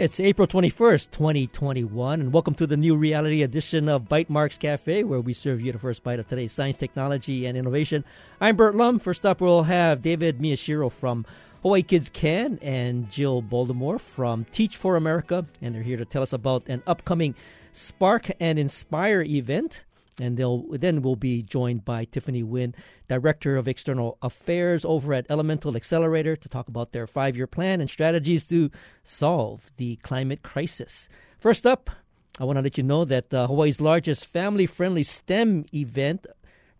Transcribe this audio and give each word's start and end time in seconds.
It's 0.00 0.18
April 0.18 0.48
21st, 0.48 1.10
2021, 1.10 2.22
and 2.22 2.32
welcome 2.32 2.54
to 2.54 2.66
the 2.66 2.78
new 2.78 2.96
reality 2.96 3.42
edition 3.42 3.86
of 3.86 4.08
Bytemarks 4.08 4.58
Cafe, 4.58 5.04
where 5.04 5.20
we 5.20 5.34
serve 5.34 5.60
you 5.60 5.72
the 5.72 5.78
first 5.78 6.02
bite 6.02 6.18
of 6.18 6.26
today's 6.26 6.54
science, 6.54 6.76
technology, 6.76 7.44
and 7.44 7.54
innovation. 7.54 8.06
I'm 8.40 8.56
Burt 8.56 8.74
Lum. 8.74 8.98
First 8.98 9.26
up, 9.26 9.42
we'll 9.42 9.64
have 9.64 10.00
David 10.00 10.38
Miyashiro 10.38 10.90
from 10.90 11.26
Hawaii 11.60 11.82
Kids 11.82 12.08
Can 12.08 12.58
and 12.62 13.10
Jill 13.10 13.42
Baltimore 13.42 13.98
from 13.98 14.46
Teach 14.52 14.74
for 14.74 14.96
America, 14.96 15.44
and 15.60 15.74
they're 15.74 15.82
here 15.82 15.98
to 15.98 16.06
tell 16.06 16.22
us 16.22 16.32
about 16.32 16.66
an 16.66 16.82
upcoming 16.86 17.34
Spark 17.74 18.30
and 18.40 18.58
Inspire 18.58 19.20
event 19.20 19.82
and 20.20 20.36
they'll 20.36 20.66
then 20.70 21.02
we'll 21.02 21.16
be 21.16 21.42
joined 21.42 21.84
by 21.84 22.04
Tiffany 22.04 22.42
Nguyen, 22.42 22.74
Director 23.08 23.56
of 23.56 23.66
External 23.66 24.18
Affairs 24.22 24.84
over 24.84 25.14
at 25.14 25.26
Elemental 25.30 25.76
Accelerator, 25.76 26.36
to 26.36 26.48
talk 26.48 26.68
about 26.68 26.92
their 26.92 27.06
five-year 27.06 27.46
plan 27.46 27.80
and 27.80 27.88
strategies 27.88 28.44
to 28.46 28.70
solve 29.02 29.70
the 29.76 29.96
climate 29.96 30.42
crisis. 30.42 31.08
First 31.38 31.66
up, 31.66 31.90
I 32.38 32.44
want 32.44 32.56
to 32.56 32.62
let 32.62 32.78
you 32.78 32.84
know 32.84 33.04
that 33.04 33.32
uh, 33.34 33.46
Hawaii's 33.46 33.80
largest 33.80 34.26
family-friendly 34.26 35.04
STEM 35.04 35.66
event 35.74 36.26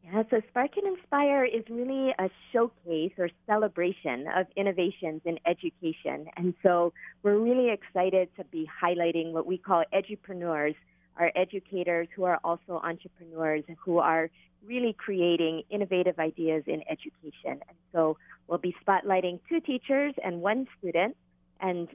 Yeah, 0.05 0.23
so 0.31 0.41
Spark 0.51 0.77
and 0.77 0.97
Inspire 0.97 1.45
is 1.45 1.65
really 1.69 2.15
a 2.17 2.31
showcase 2.53 3.11
or 3.19 3.29
celebration 3.47 4.27
of 4.37 4.47
innovations 4.55 5.23
in 5.25 5.41
education. 5.45 6.29
And 6.37 6.55
so 6.63 6.93
we're 7.25 7.39
really 7.39 7.71
excited 7.71 8.29
to 8.37 8.45
be 8.45 8.71
highlighting 8.81 9.33
what 9.33 9.47
we 9.47 9.59
call 9.59 9.83
edupreneurs, 9.93 10.77
our 11.19 11.33
educators 11.35 12.09
who 12.15 12.25
are 12.25 12.39
also 12.45 12.81
entrepreneurs 12.83 13.65
who 13.85 13.99
are 13.99 14.31
really 14.65 14.93
creating 14.93 15.63
innovative 15.71 16.19
ideas 16.19 16.65
in 16.67 16.83
education. 16.91 17.63
And 17.69 17.77
so 17.93 18.19
we'll 18.49 18.59
be 18.59 18.75
spotlighting 18.87 19.41
two 19.49 19.61
teachers 19.61 20.15
and 20.23 20.41
one 20.41 20.67
student 20.79 21.17
and 21.61 21.89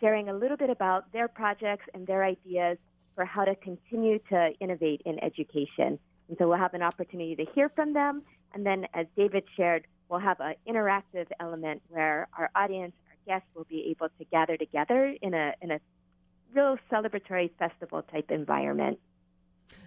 sharing 0.00 0.28
a 0.28 0.34
little 0.34 0.56
bit 0.56 0.70
about 0.70 1.12
their 1.12 1.28
projects 1.28 1.86
and 1.94 2.06
their 2.06 2.24
ideas 2.24 2.78
for 3.14 3.24
how 3.24 3.44
to 3.44 3.54
continue 3.56 4.18
to 4.30 4.52
innovate 4.60 5.02
in 5.04 5.22
education. 5.22 5.98
And 6.28 6.38
so 6.38 6.48
we'll 6.48 6.58
have 6.58 6.74
an 6.74 6.82
opportunity 6.82 7.36
to 7.36 7.44
hear 7.54 7.68
from 7.68 7.92
them. 7.92 8.22
And 8.54 8.64
then, 8.64 8.86
as 8.94 9.06
David 9.16 9.44
shared, 9.56 9.86
we'll 10.08 10.20
have 10.20 10.40
an 10.40 10.54
interactive 10.68 11.26
element 11.40 11.82
where 11.88 12.28
our 12.36 12.50
audience, 12.54 12.92
our 13.08 13.34
guests, 13.34 13.48
will 13.54 13.64
be 13.64 13.88
able 13.90 14.08
to 14.18 14.24
gather 14.30 14.56
together 14.56 15.14
in 15.20 15.34
a, 15.34 15.54
in 15.60 15.70
a 15.70 15.80
real 16.54 16.76
celebratory 16.90 17.50
festival 17.58 18.02
type 18.02 18.30
environment. 18.30 18.98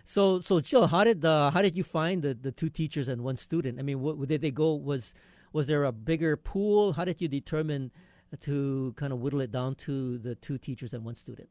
So, 0.04 0.42
so 0.42 0.60
Jill, 0.60 0.88
how 0.88 1.04
did 1.04 1.24
uh, 1.24 1.52
how 1.52 1.62
did 1.62 1.76
you 1.76 1.84
find 1.84 2.22
the, 2.22 2.34
the 2.34 2.52
two 2.52 2.70
teachers 2.70 3.08
and 3.08 3.24
one 3.24 3.38
student? 3.38 3.80
I 3.80 3.84
mean, 3.84 4.02
what, 4.02 4.28
did 4.28 4.42
they 4.42 4.52
go? 4.52 4.74
Was 4.74 5.14
was 5.54 5.68
there 5.68 5.84
a 5.84 5.92
bigger 5.92 6.36
pool? 6.38 6.94
How 6.94 7.06
did 7.06 7.22
you 7.22 7.28
determine 7.28 7.92
to 8.42 8.94
kind 8.98 9.14
of 9.14 9.20
whittle 9.20 9.42
it 9.42 9.52
down 9.52 9.76
to 9.76 10.18
the 10.18 10.36
two 10.36 10.58
teachers 10.58 10.94
and 10.94 11.04
one 11.04 11.16
student? 11.16 11.50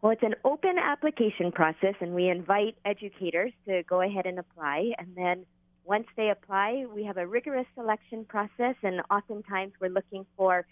Well, 0.00 0.12
it's 0.12 0.22
an 0.22 0.36
open 0.44 0.78
application 0.78 1.50
process, 1.50 1.94
and 2.00 2.14
we 2.14 2.28
invite 2.28 2.76
educators 2.84 3.52
to 3.66 3.82
go 3.82 4.00
ahead 4.00 4.26
and 4.26 4.38
apply. 4.38 4.92
And 4.96 5.16
then 5.16 5.44
once 5.84 6.06
they 6.16 6.30
apply, 6.30 6.86
we 6.94 7.04
have 7.04 7.16
a 7.16 7.26
rigorous 7.26 7.66
selection 7.74 8.24
process, 8.24 8.76
and 8.82 9.00
oftentimes 9.10 9.72
we're 9.80 9.90
looking 9.90 10.24
for 10.36 10.66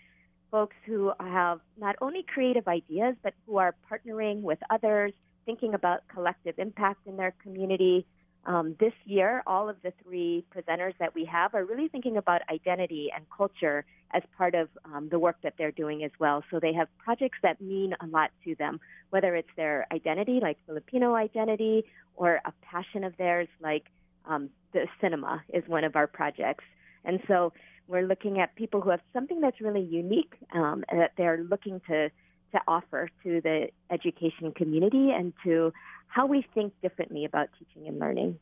folks 0.50 0.76
who 0.84 1.12
have 1.20 1.60
not 1.78 1.96
only 2.00 2.22
creative 2.22 2.68
ideas, 2.68 3.16
but 3.22 3.34
who 3.46 3.58
are 3.58 3.74
partnering 3.90 4.42
with 4.42 4.58
others, 4.70 5.12
thinking 5.44 5.74
about 5.74 6.00
collective 6.08 6.58
impact 6.58 7.06
in 7.06 7.16
their 7.16 7.34
community, 7.42 8.06
um, 8.46 8.76
this 8.78 8.92
year, 9.04 9.42
all 9.46 9.68
of 9.68 9.76
the 9.82 9.92
three 10.04 10.44
presenters 10.54 10.94
that 11.00 11.14
we 11.14 11.24
have 11.24 11.54
are 11.54 11.64
really 11.64 11.88
thinking 11.88 12.16
about 12.16 12.42
identity 12.48 13.10
and 13.14 13.26
culture 13.36 13.84
as 14.12 14.22
part 14.38 14.54
of 14.54 14.68
um, 14.84 15.08
the 15.10 15.18
work 15.18 15.36
that 15.42 15.54
they're 15.58 15.72
doing 15.72 16.04
as 16.04 16.12
well. 16.20 16.44
So 16.50 16.60
they 16.60 16.72
have 16.74 16.86
projects 16.96 17.38
that 17.42 17.60
mean 17.60 17.94
a 18.00 18.06
lot 18.06 18.30
to 18.44 18.54
them, 18.54 18.78
whether 19.10 19.34
it's 19.34 19.48
their 19.56 19.86
identity, 19.92 20.38
like 20.40 20.58
Filipino 20.64 21.14
identity, 21.14 21.84
or 22.14 22.40
a 22.44 22.52
passion 22.62 23.02
of 23.02 23.16
theirs, 23.16 23.48
like 23.60 23.86
um, 24.26 24.48
the 24.72 24.86
cinema 25.00 25.42
is 25.52 25.64
one 25.66 25.82
of 25.82 25.96
our 25.96 26.06
projects. 26.06 26.64
And 27.04 27.20
so 27.26 27.52
we're 27.88 28.06
looking 28.06 28.40
at 28.40 28.54
people 28.56 28.80
who 28.80 28.90
have 28.90 29.00
something 29.12 29.40
that's 29.40 29.60
really 29.60 29.82
unique 29.82 30.34
um, 30.52 30.84
that 30.90 31.12
they're 31.16 31.44
looking 31.48 31.80
to 31.88 32.10
to 32.52 32.60
offer 32.68 33.10
to 33.24 33.40
the 33.40 33.68
education 33.90 34.52
community 34.52 35.10
and 35.10 35.32
to 35.44 35.72
how 36.06 36.26
we 36.26 36.46
think 36.54 36.72
differently 36.80 37.24
about 37.24 37.48
teaching 37.58 37.88
and 37.88 37.98
learning. 37.98 38.38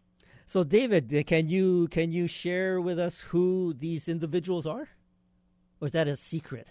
So, 0.47 0.63
David, 0.63 1.13
uh, 1.15 1.23
can 1.23 1.49
you 1.49 1.89
can 1.89 2.13
you 2.13 2.27
share 2.27 2.81
with 2.81 2.99
us 2.99 3.23
who 3.23 3.73
these 3.73 4.09
individuals 4.09 4.67
are, 4.67 4.89
or 5.81 5.87
is 5.87 5.93
that 5.93 6.07
a 6.07 6.17
secret? 6.17 6.69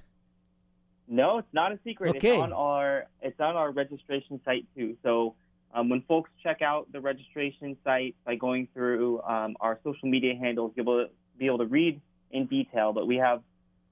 No, 1.08 1.40
it's 1.40 1.54
not 1.54 1.72
a 1.72 1.80
secret. 1.84 2.16
Okay. 2.18 2.36
It's 2.36 2.44
on 2.44 2.54
our 2.54 3.06
it's 3.22 3.40
on 3.40 3.56
our 3.56 3.72
registration 3.72 4.40
site 4.46 4.68
too. 4.76 4.96
So 5.04 5.36
um, 5.74 5.90
when 5.90 6.02
folks 6.08 6.30
check 6.44 6.62
out 6.62 6.92
the 6.92 7.02
registration 7.02 7.76
site 7.84 8.16
by 8.26 8.36
going 8.36 8.68
through 8.74 9.22
um, 9.24 9.56
our 9.60 9.80
social 9.84 10.08
media 10.08 10.36
handles, 10.40 10.72
you'll 10.76 10.86
be 10.86 10.92
able, 10.92 11.06
to, 11.06 11.12
be 11.40 11.46
able 11.48 11.58
to 11.58 11.66
read 11.66 12.00
in 12.34 12.48
detail. 12.48 12.92
But 12.92 13.08
we 13.08 13.18
have 13.18 13.42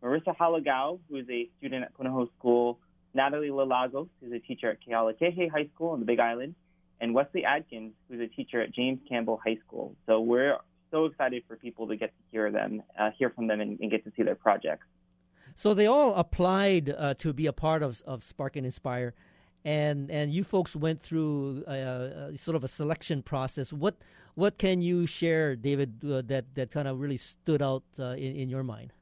Marissa 0.04 0.36
Halagao, 0.36 1.00
who 1.10 1.18
is 1.18 1.30
a 1.30 1.50
student 1.58 1.86
at 1.86 1.98
Punahou 1.98 2.28
School, 2.38 2.80
Natalie 3.14 3.50
Lalagos, 3.50 4.10
who's 4.20 4.34
a 4.34 4.40
teacher 4.40 4.72
at 4.72 4.78
Kealakehe 4.86 5.50
High 5.50 5.70
School 5.74 5.92
on 5.92 6.00
the 6.00 6.06
Big 6.06 6.20
Island, 6.20 6.56
and 7.00 7.14
Wesley 7.14 7.46
Adkins, 7.46 7.94
who's 8.10 8.20
a 8.20 8.28
teacher 8.28 8.62
at 8.62 8.74
James 8.74 9.00
Campbell 9.08 9.40
High 9.46 9.58
School. 9.66 9.96
So 10.08 10.20
we're 10.20 10.58
so 10.90 11.06
excited 11.06 11.44
for 11.48 11.56
people 11.56 11.88
to 11.88 11.96
get 11.96 12.08
to 12.08 12.24
hear 12.32 12.52
them, 12.52 12.84
uh, 13.00 13.12
hear 13.18 13.30
from 13.30 13.48
them, 13.48 13.62
and, 13.62 13.80
and, 13.80 13.90
get 13.90 14.04
to 14.04 14.12
see 14.16 14.24
their 14.24 14.36
projects. 14.36 14.86
So 15.56 15.74
they 15.74 15.86
all 15.86 16.16
applied 16.16 16.94
uh, 16.98 17.14
to 17.16 17.34
be 17.34 17.46
a 17.46 17.54
part 17.54 17.82
of, 17.84 18.02
of 18.06 18.24
Spark 18.24 18.56
and 18.56 18.66
Inspire, 18.66 19.14
and 19.64 20.10
and 20.10 20.34
you 20.34 20.44
folks 20.44 20.76
went 20.76 21.00
through 21.00 21.64
a, 21.68 22.32
a 22.34 22.38
sort 22.38 22.56
of 22.56 22.64
a 22.64 22.68
selection 22.68 23.22
process. 23.22 23.72
What 23.72 23.96
what 24.36 24.58
can 24.58 24.82
you 24.82 25.06
share, 25.06 25.56
David, 25.56 26.04
uh, 26.04 26.22
that 26.28 26.56
that 26.56 26.72
kind 26.72 26.88
of 26.88 27.00
really 27.00 27.18
stood 27.18 27.62
out 27.62 27.84
uh, 28.00 28.16
in, 28.16 28.36
in 28.36 28.50
your 28.50 28.64
mind? 28.64 28.94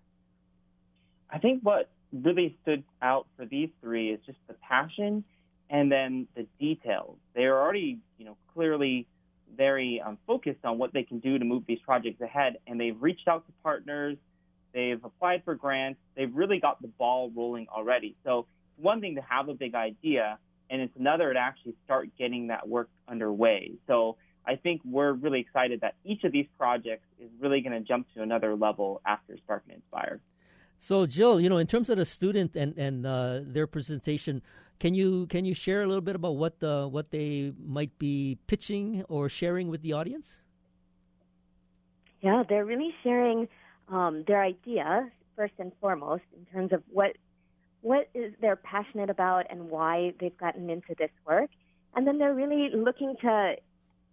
I 1.29 1.37
think 1.37 1.61
what 1.61 1.89
really 2.11 2.57
stood 2.63 2.83
out 3.01 3.27
for 3.37 3.45
these 3.45 3.69
three 3.81 4.09
is 4.09 4.19
just 4.25 4.39
the 4.47 4.55
passion 4.55 5.23
and 5.69 5.91
then 5.91 6.27
the 6.35 6.47
details. 6.59 7.17
They 7.35 7.43
are 7.45 7.59
already, 7.59 7.99
you 8.17 8.25
know, 8.25 8.37
clearly 8.53 9.05
very 9.55 10.01
um, 10.01 10.17
focused 10.25 10.63
on 10.63 10.77
what 10.77 10.93
they 10.93 11.03
can 11.03 11.19
do 11.19 11.37
to 11.37 11.45
move 11.45 11.63
these 11.67 11.79
projects 11.79 12.21
ahead, 12.21 12.57
and 12.67 12.79
they've 12.79 12.99
reached 12.99 13.27
out 13.27 13.45
to 13.45 13.53
partners, 13.63 14.17
they've 14.73 15.03
applied 15.03 15.43
for 15.43 15.55
grants, 15.55 15.99
they've 16.15 16.33
really 16.35 16.59
got 16.59 16.81
the 16.81 16.87
ball 16.87 17.31
rolling 17.35 17.67
already. 17.69 18.15
So 18.23 18.39
it's 18.39 18.83
one 18.83 19.01
thing 19.01 19.15
to 19.15 19.21
have 19.21 19.49
a 19.49 19.53
big 19.53 19.75
idea, 19.75 20.39
and 20.69 20.81
it's 20.81 20.95
another 20.97 21.33
to 21.33 21.39
actually 21.39 21.75
start 21.85 22.09
getting 22.17 22.47
that 22.47 22.67
work 22.67 22.89
underway. 23.07 23.73
So 23.87 24.17
I 24.49 24.55
think 24.55 24.81
we're 24.83 25.13
really 25.13 25.39
excited 25.39 25.81
that 25.81 25.93
each 26.03 26.23
of 26.23 26.31
these 26.31 26.47
projects 26.57 27.05
is 27.21 27.29
really 27.39 27.61
going 27.61 27.77
to 27.79 27.87
jump 27.87 28.07
to 28.15 28.23
another 28.23 28.55
level 28.55 28.99
after 29.05 29.37
Spark 29.37 29.61
and 29.67 29.75
Inspire. 29.75 30.21
So, 30.79 31.05
Jill, 31.05 31.39
you 31.39 31.49
know, 31.49 31.57
in 31.57 31.67
terms 31.67 31.87
of 31.89 31.97
the 31.97 32.05
student 32.05 32.55
and 32.55 32.75
and 32.77 33.05
uh, 33.05 33.41
their 33.43 33.67
presentation, 33.67 34.41
can 34.79 34.95
you 34.95 35.27
can 35.27 35.45
you 35.45 35.53
share 35.53 35.83
a 35.83 35.87
little 35.87 36.01
bit 36.01 36.15
about 36.15 36.35
what 36.37 36.55
uh, 36.63 36.87
what 36.87 37.11
they 37.11 37.53
might 37.61 37.93
be 37.99 38.39
pitching 38.47 39.03
or 39.07 39.29
sharing 39.29 39.69
with 39.69 39.81
the 39.83 39.93
audience? 39.93 40.41
Yeah, 42.21 42.43
they're 42.49 42.65
really 42.65 42.95
sharing 43.03 43.47
um, 43.87 44.23
their 44.25 44.41
idea 44.41 45.11
first 45.35 45.53
and 45.59 45.71
foremost 45.79 46.23
in 46.35 46.45
terms 46.51 46.73
of 46.73 46.81
what 46.89 47.11
what 47.81 48.09
is 48.15 48.33
they're 48.41 48.55
passionate 48.73 49.09
about 49.09 49.45
and 49.51 49.69
why 49.69 50.13
they've 50.19 50.37
gotten 50.37 50.69
into 50.69 50.95
this 50.97 51.11
work, 51.27 51.51
and 51.93 52.07
then 52.07 52.17
they're 52.17 52.33
really 52.33 52.69
looking 52.73 53.15
to 53.21 53.55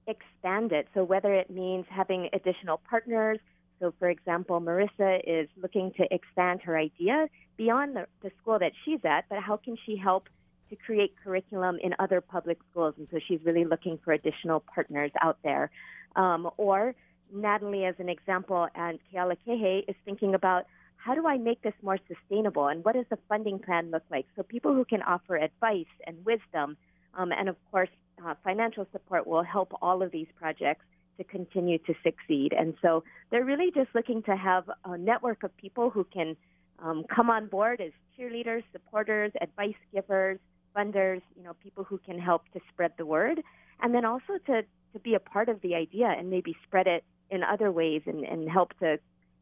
expand 0.07 0.73
it. 0.73 0.89
So 0.95 1.05
whether 1.05 1.33
it 1.35 1.51
means 1.51 1.87
having 1.89 2.29
additional 2.33 2.81
partners. 2.89 3.39
So, 3.81 3.93
for 3.99 4.09
example, 4.09 4.59
Marissa 4.61 5.21
is 5.27 5.49
looking 5.61 5.93
to 5.99 6.07
expand 6.11 6.63
her 6.63 6.79
idea 6.79 7.29
beyond 7.59 7.95
the, 7.97 8.07
the 8.23 8.31
school 8.41 8.59
that 8.59 8.73
she's 8.85 9.01
at, 9.05 9.27
but 9.29 9.43
how 9.43 9.59
can 9.59 9.77
she 9.85 9.97
help 9.97 10.29
to 10.71 10.77
create 10.77 11.15
curriculum 11.23 11.79
in 11.83 11.95
other 11.99 12.21
public 12.21 12.59
schools. 12.71 12.95
And 12.99 13.07
so 13.11 13.19
she's 13.27 13.41
really 13.45 13.65
looking 13.65 13.99
for 14.05 14.13
additional 14.13 14.65
partners 14.75 15.11
out 15.23 15.39
there. 15.45 15.71
Um, 16.17 16.51
or 16.57 16.95
Natalie, 17.33 17.85
as 17.85 17.95
an 17.99 18.09
example, 18.09 18.69
and 18.75 18.99
Kealakehe 19.13 19.85
is 19.89 19.97
thinking 20.05 20.35
about 20.35 20.67
how 20.97 21.15
do 21.15 21.27
I 21.27 21.39
make 21.39 21.63
this 21.63 21.75
more 21.83 21.99
sustainable 22.09 22.67
and 22.67 22.85
what 22.85 22.95
does 22.95 23.05
the 23.11 23.19
funding 23.29 23.59
plan 23.59 23.91
look 23.91 24.03
like? 24.11 24.27
So 24.35 24.43
people 24.43 24.75
who 24.75 24.85
can 24.85 25.03
offer 25.03 25.37
advice 25.37 25.85
and 26.07 26.17
wisdom, 26.25 26.77
um, 27.15 27.33
and 27.33 27.49
of 27.49 27.57
course, 27.71 27.91
uh, 28.25 28.35
financial 28.43 28.87
support 28.93 29.27
will 29.27 29.43
help 29.43 29.73
all 29.83 30.03
of 30.03 30.11
these 30.11 30.27
projects 30.39 30.85
to 31.19 31.25
continue 31.25 31.79
to 31.79 31.95
succeed. 32.03 32.53
And 32.53 32.75
so 32.83 33.03
they're 33.31 33.45
really 33.45 33.71
just 33.75 33.89
looking 33.95 34.23
to 34.25 34.37
have 34.37 34.65
a 34.85 34.99
network 34.99 35.43
of 35.43 35.57
people 35.57 35.91
who 35.91 36.05
can 36.05 36.37
um, 36.79 37.05
come 37.15 37.31
on 37.31 37.47
board 37.47 37.81
as 37.81 37.93
cheerleaders, 38.19 38.63
supporters, 38.73 39.33
advice 39.41 39.75
givers, 39.93 40.39
funders, 40.77 41.23
you 41.37 41.43
know, 41.43 41.55
people 41.63 41.85
who 41.85 41.99
can 41.99 42.19
help 42.19 42.43
to 42.53 42.61
spread 42.69 42.93
the 42.99 43.07
word, 43.07 43.43
and 43.81 43.95
then 43.95 44.05
also 44.05 44.35
to, 44.47 44.63
to 44.93 44.99
be 45.03 45.15
a 45.15 45.21
part 45.21 45.49
of 45.49 45.61
the 45.63 45.75
idea 45.75 46.07
and 46.07 46.29
maybe 46.29 46.55
spread 46.67 46.87
it 46.87 47.03
in 47.31 47.43
other 47.43 47.73
ways 47.73 48.03
and, 48.07 48.25
and 48.25 48.49
help 48.49 48.79
to, 48.79 48.99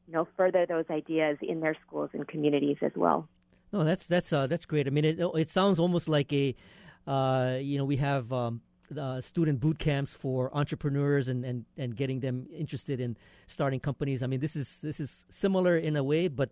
you 0.06 0.12
know, 0.12 0.28
further 0.36 0.64
those 0.66 0.84
ideas 0.90 1.36
in 1.42 1.60
their 1.60 1.76
schools 1.86 2.10
and 2.12 2.28
communities 2.28 2.76
as 2.82 2.92
well. 2.94 3.28
No, 3.72 3.82
that's 3.82 4.06
that's 4.06 4.32
uh, 4.32 4.46
that's 4.46 4.66
great. 4.66 4.86
I 4.86 4.90
mean, 4.90 5.04
it 5.04 5.18
it 5.34 5.50
sounds 5.50 5.80
almost 5.80 6.08
like 6.08 6.32
a, 6.32 6.54
uh, 7.06 7.58
you 7.60 7.78
know, 7.78 7.84
we 7.84 7.96
have 7.96 8.32
um, 8.32 8.60
uh, 8.98 9.20
student 9.20 9.60
boot 9.60 9.78
camps 9.78 10.12
for 10.12 10.54
entrepreneurs 10.56 11.28
and, 11.28 11.44
and, 11.44 11.64
and 11.76 11.96
getting 11.96 12.20
them 12.20 12.46
interested 12.54 13.00
in 13.00 13.16
starting 13.46 13.80
companies. 13.80 14.22
I 14.22 14.26
mean, 14.26 14.40
this 14.40 14.56
is 14.56 14.80
this 14.82 15.00
is 15.00 15.24
similar 15.30 15.76
in 15.76 15.96
a 15.96 16.04
way, 16.04 16.28
but 16.28 16.50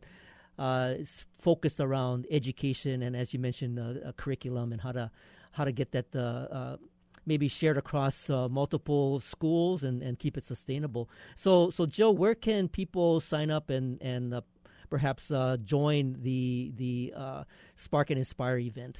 uh, 0.58 0.94
is 0.98 1.24
focused 1.38 1.80
around 1.80 2.26
education 2.30 3.02
and, 3.02 3.16
as 3.16 3.32
you 3.32 3.38
mentioned, 3.38 3.78
uh, 3.78 4.08
a 4.08 4.12
curriculum 4.12 4.72
and 4.72 4.80
how 4.80 4.92
to 4.92 5.10
how 5.52 5.64
to 5.64 5.72
get 5.72 5.92
that 5.92 6.06
uh, 6.14 6.18
uh 6.18 6.76
maybe 7.24 7.46
shared 7.46 7.78
across 7.78 8.28
uh, 8.30 8.48
multiple 8.48 9.20
schools 9.20 9.84
and, 9.84 10.02
and 10.02 10.18
keep 10.18 10.36
it 10.36 10.42
sustainable. 10.42 11.08
So, 11.36 11.70
so 11.70 11.86
Joe, 11.86 12.10
where 12.10 12.34
can 12.34 12.68
people 12.68 13.20
sign 13.20 13.50
up 13.50 13.70
and 13.70 14.00
and 14.02 14.34
uh, 14.34 14.40
perhaps 14.90 15.30
join 15.64 16.16
the 16.20 16.72
the 16.76 17.14
Spark 17.76 18.10
and 18.10 18.18
Inspire 18.18 18.58
event? 18.58 18.98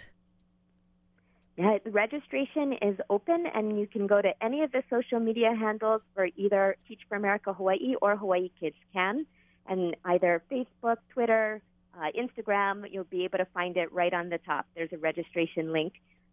Yeah, 1.63 1.79
registration 1.87 2.73
is 2.83 2.99
open, 3.09 3.47
and 3.55 3.79
you 3.79 3.87
can 3.87 4.09
go 4.09 4.21
to 4.21 4.33
any 4.43 4.63
of 4.63 4.73
the 4.73 4.83
social 4.91 5.21
media 5.21 5.55
handles 5.55 6.03
for 6.13 6.27
either 6.37 6.77
Teach 6.89 7.03
for 7.09 7.17
America 7.17 7.53
Hawaii 7.53 7.95
or 8.03 8.17
Hawaii 8.17 8.51
Kids 8.59 8.75
Can 8.93 9.27
and 9.69 9.95
either 10.05 10.43
Facebook, 10.51 10.97
Twitter, 11.13 11.63
uh, 11.97 12.09
Instagram, 12.19 12.85
you'll 12.91 13.05
be 13.05 13.23
able 13.25 13.39
to 13.39 13.47
find 13.55 13.77
it 13.77 13.93
right 13.93 14.13
on 14.13 14.29
the 14.29 14.39
top. 14.39 14.67
There's 14.75 14.93
a 14.93 14.99
registration 14.99 15.73
link 15.73 15.93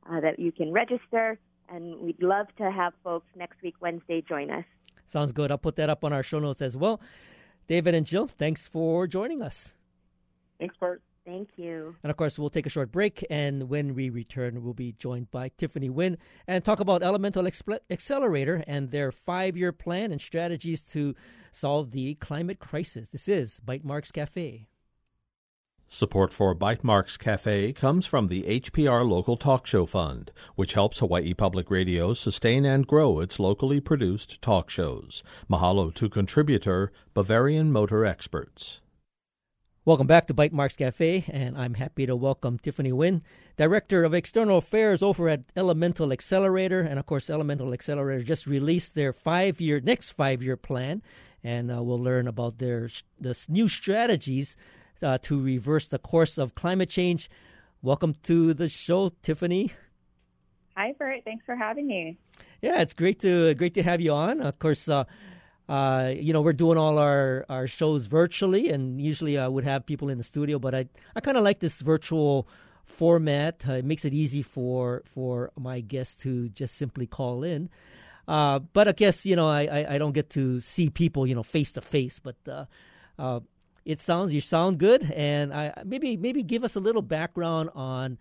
uh, 0.09 0.19
that 0.21 0.39
you 0.39 0.51
can 0.51 0.71
register, 0.71 1.37
and 1.69 1.99
we'd 1.99 2.23
love 2.23 2.47
to 2.57 2.71
have 2.71 2.93
folks 3.03 3.27
next 3.35 3.61
week, 3.61 3.75
Wednesday, 3.81 4.23
join 4.27 4.49
us. 4.49 4.65
Sounds 5.05 5.31
good. 5.31 5.51
I'll 5.51 5.59
put 5.59 5.75
that 5.75 5.91
up 5.91 6.03
on 6.03 6.11
our 6.11 6.23
show 6.23 6.39
notes 6.39 6.61
as 6.61 6.75
well. 6.75 6.99
David 7.67 7.93
and 7.93 8.05
Jill, 8.05 8.25
thanks 8.25 8.67
for 8.67 9.05
joining 9.05 9.43
us. 9.43 9.75
Thanks, 10.59 10.75
Bart. 10.79 11.03
Thank 11.29 11.59
you. 11.59 11.95
And 12.01 12.09
of 12.09 12.17
course, 12.17 12.39
we'll 12.39 12.49
take 12.49 12.65
a 12.65 12.71
short 12.71 12.91
break, 12.91 13.23
and 13.29 13.69
when 13.69 13.93
we 13.93 14.09
return, 14.09 14.63
we'll 14.63 14.73
be 14.73 14.93
joined 14.93 15.29
by 15.29 15.51
Tiffany 15.59 15.87
Nguyen 15.87 16.17
and 16.47 16.65
talk 16.65 16.79
about 16.79 17.03
Elemental 17.03 17.47
Accelerator 17.91 18.63
and 18.65 18.89
their 18.89 19.11
five 19.11 19.55
year 19.55 19.71
plan 19.71 20.11
and 20.11 20.19
strategies 20.19 20.81
to 20.81 21.13
solve 21.51 21.91
the 21.91 22.15
climate 22.15 22.57
crisis. 22.57 23.09
This 23.09 23.27
is 23.27 23.61
Bytemarks 23.63 24.11
Cafe. 24.11 24.69
Support 25.87 26.33
for 26.33 26.55
Bytemarks 26.55 27.19
Cafe 27.19 27.73
comes 27.73 28.07
from 28.07 28.25
the 28.25 28.41
HPR 28.61 29.07
Local 29.07 29.37
Talk 29.37 29.67
Show 29.67 29.85
Fund, 29.85 30.31
which 30.55 30.73
helps 30.73 30.97
Hawaii 30.97 31.35
Public 31.35 31.69
Radio 31.69 32.15
sustain 32.15 32.65
and 32.65 32.87
grow 32.87 33.19
its 33.19 33.39
locally 33.39 33.79
produced 33.79 34.41
talk 34.41 34.71
shows. 34.71 35.21
Mahalo 35.47 35.93
to 35.93 36.09
contributor 36.09 36.91
Bavarian 37.13 37.71
Motor 37.71 38.03
Experts. 38.03 38.81
Welcome 39.85 40.07
back 40.07 40.27
to 40.27 40.33
Bytemarks 40.33 40.75
Cafe, 40.75 41.23
and 41.29 41.57
I'm 41.57 41.75
happy 41.75 42.05
to 42.05 42.13
welcome 42.13 42.59
Tiffany 42.59 42.91
Nguyen, 42.91 43.21
Director 43.55 44.03
of 44.03 44.13
External 44.13 44.57
Affairs 44.57 45.01
over 45.01 45.29
at 45.29 45.43
Elemental 45.55 46.11
Accelerator. 46.11 46.81
And 46.81 46.99
of 46.99 47.05
course, 47.05 47.29
Elemental 47.29 47.71
Accelerator 47.71 48.21
just 48.21 48.45
released 48.45 48.93
their 48.93 49.13
five 49.13 49.61
year, 49.61 49.79
next 49.79 50.11
five 50.11 50.43
year 50.43 50.57
plan, 50.57 51.01
and 51.45 51.71
uh, 51.71 51.81
we'll 51.81 51.97
learn 51.97 52.27
about 52.27 52.57
their 52.57 52.89
the 53.21 53.39
new 53.47 53.69
strategies 53.69 54.57
uh, 55.01 55.17
to 55.19 55.41
reverse 55.41 55.87
the 55.87 55.97
course 55.97 56.37
of 56.37 56.55
climate 56.55 56.89
change. 56.89 57.29
Welcome 57.81 58.15
to 58.23 58.53
the 58.53 58.67
show, 58.67 59.13
Tiffany. 59.23 59.71
Hi, 60.75 60.93
Burt. 60.99 61.21
Thanks 61.23 61.45
for 61.45 61.55
having 61.55 61.87
me. 61.87 62.17
Yeah, 62.61 62.81
it's 62.81 62.93
great 62.93 63.21
to 63.21 63.53
great 63.53 63.75
to 63.75 63.83
have 63.83 64.01
you 64.01 64.11
on. 64.11 64.41
Of 64.41 64.59
course, 64.59 64.89
uh, 64.89 65.05
uh, 65.69 66.11
you 66.19 66.33
know, 66.33 66.41
we're 66.41 66.51
doing 66.51 66.79
all 66.79 66.97
our, 66.97 67.45
our 67.47 67.67
shows 67.67 68.07
virtually, 68.07 68.69
and 68.69 68.99
usually 68.99 69.37
I 69.37 69.47
would 69.47 69.63
have 69.65 69.85
people 69.85 70.09
in 70.09 70.17
the 70.17 70.23
studio, 70.23 70.57
but 70.57 70.73
I, 70.73 70.87
I 71.15 71.21
kind 71.21 71.37
of 71.37 71.43
like 71.43 71.59
this 71.59 71.79
virtual 71.79 72.47
format. 72.83 73.63
Uh, 73.69 73.73
it 73.73 73.85
makes 73.85 74.03
it 74.03 74.11
easy 74.11 74.41
for, 74.41 75.03
for 75.05 75.51
my 75.55 75.79
guests 75.79 76.15
to 76.23 76.49
just 76.49 76.75
simply 76.75 77.05
call 77.05 77.43
in. 77.43 77.69
Uh, 78.27 78.57
but 78.59 78.87
I 78.87 78.93
guess, 78.93 79.27
you 79.27 79.35
know, 79.35 79.47
I, 79.47 79.61
I, 79.65 79.93
I, 79.93 79.97
don't 79.99 80.11
get 80.11 80.31
to 80.31 80.59
see 80.59 80.89
people, 80.89 81.25
you 81.27 81.35
know, 81.35 81.43
face 81.43 81.71
to 81.73 81.81
face, 81.81 82.19
but 82.19 82.35
uh, 82.47 82.65
uh, 83.19 83.39
it 83.85 83.99
sounds, 83.99 84.33
you 84.33 84.41
sound 84.41 84.79
good. 84.79 85.11
And 85.11 85.53
I, 85.53 85.73
maybe, 85.85 86.17
maybe 86.17 86.41
give 86.41 86.63
us 86.63 86.75
a 86.75 86.79
little 86.79 87.01
background 87.03 87.69
on, 87.75 88.17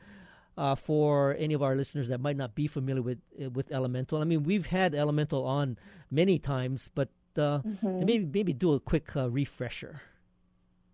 uh, 0.59 0.75
for 0.75 1.37
any 1.38 1.55
of 1.55 1.62
our 1.62 1.76
listeners 1.76 2.09
that 2.09 2.21
might 2.21 2.37
not 2.37 2.55
be 2.55 2.67
familiar 2.67 3.00
with 3.00 3.19
with 3.52 3.71
Elemental. 3.71 4.21
I 4.21 4.25
mean, 4.25 4.43
we've 4.43 4.67
had 4.67 4.93
Elemental 4.93 5.45
on 5.45 5.78
many 6.11 6.38
times, 6.38 6.90
but 6.95 7.11
uh, 7.38 7.61
mm-hmm. 7.64 8.04
maybe 8.04 8.25
maybe 8.25 8.52
do 8.52 8.75
a 8.75 8.80
quick 8.80 9.16
uh, 9.16 9.30
refresher. 9.30 10.02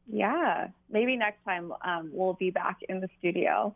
Yeah, 0.07 0.69
maybe 0.91 1.17
next 1.17 1.43
time 1.45 1.73
um, 1.83 2.11
we'll 2.13 2.35
be 2.35 2.51
back 2.51 2.79
in 2.89 3.01
the 3.01 3.09
studio. 3.19 3.75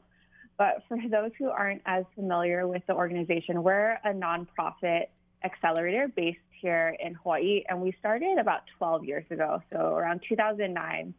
But 0.59 0.83
for 0.89 0.99
those 1.09 1.31
who 1.39 1.49
aren't 1.49 1.83
as 1.87 2.05
familiar 2.15 2.67
with 2.67 2.83
the 2.87 2.95
organization, 2.95 3.63
we're 3.63 3.93
a 4.05 4.13
nonprofit 4.13 5.07
accelerator 5.45 6.09
based 6.09 6.39
here 6.61 6.97
in 7.01 7.15
Hawaii, 7.15 7.63
and 7.69 7.81
we 7.81 7.95
started 8.01 8.39
about 8.39 8.63
12 8.79 9.05
years 9.05 9.25
ago, 9.31 9.63
so 9.73 9.95
around 9.95 10.21
2009, 10.29 11.15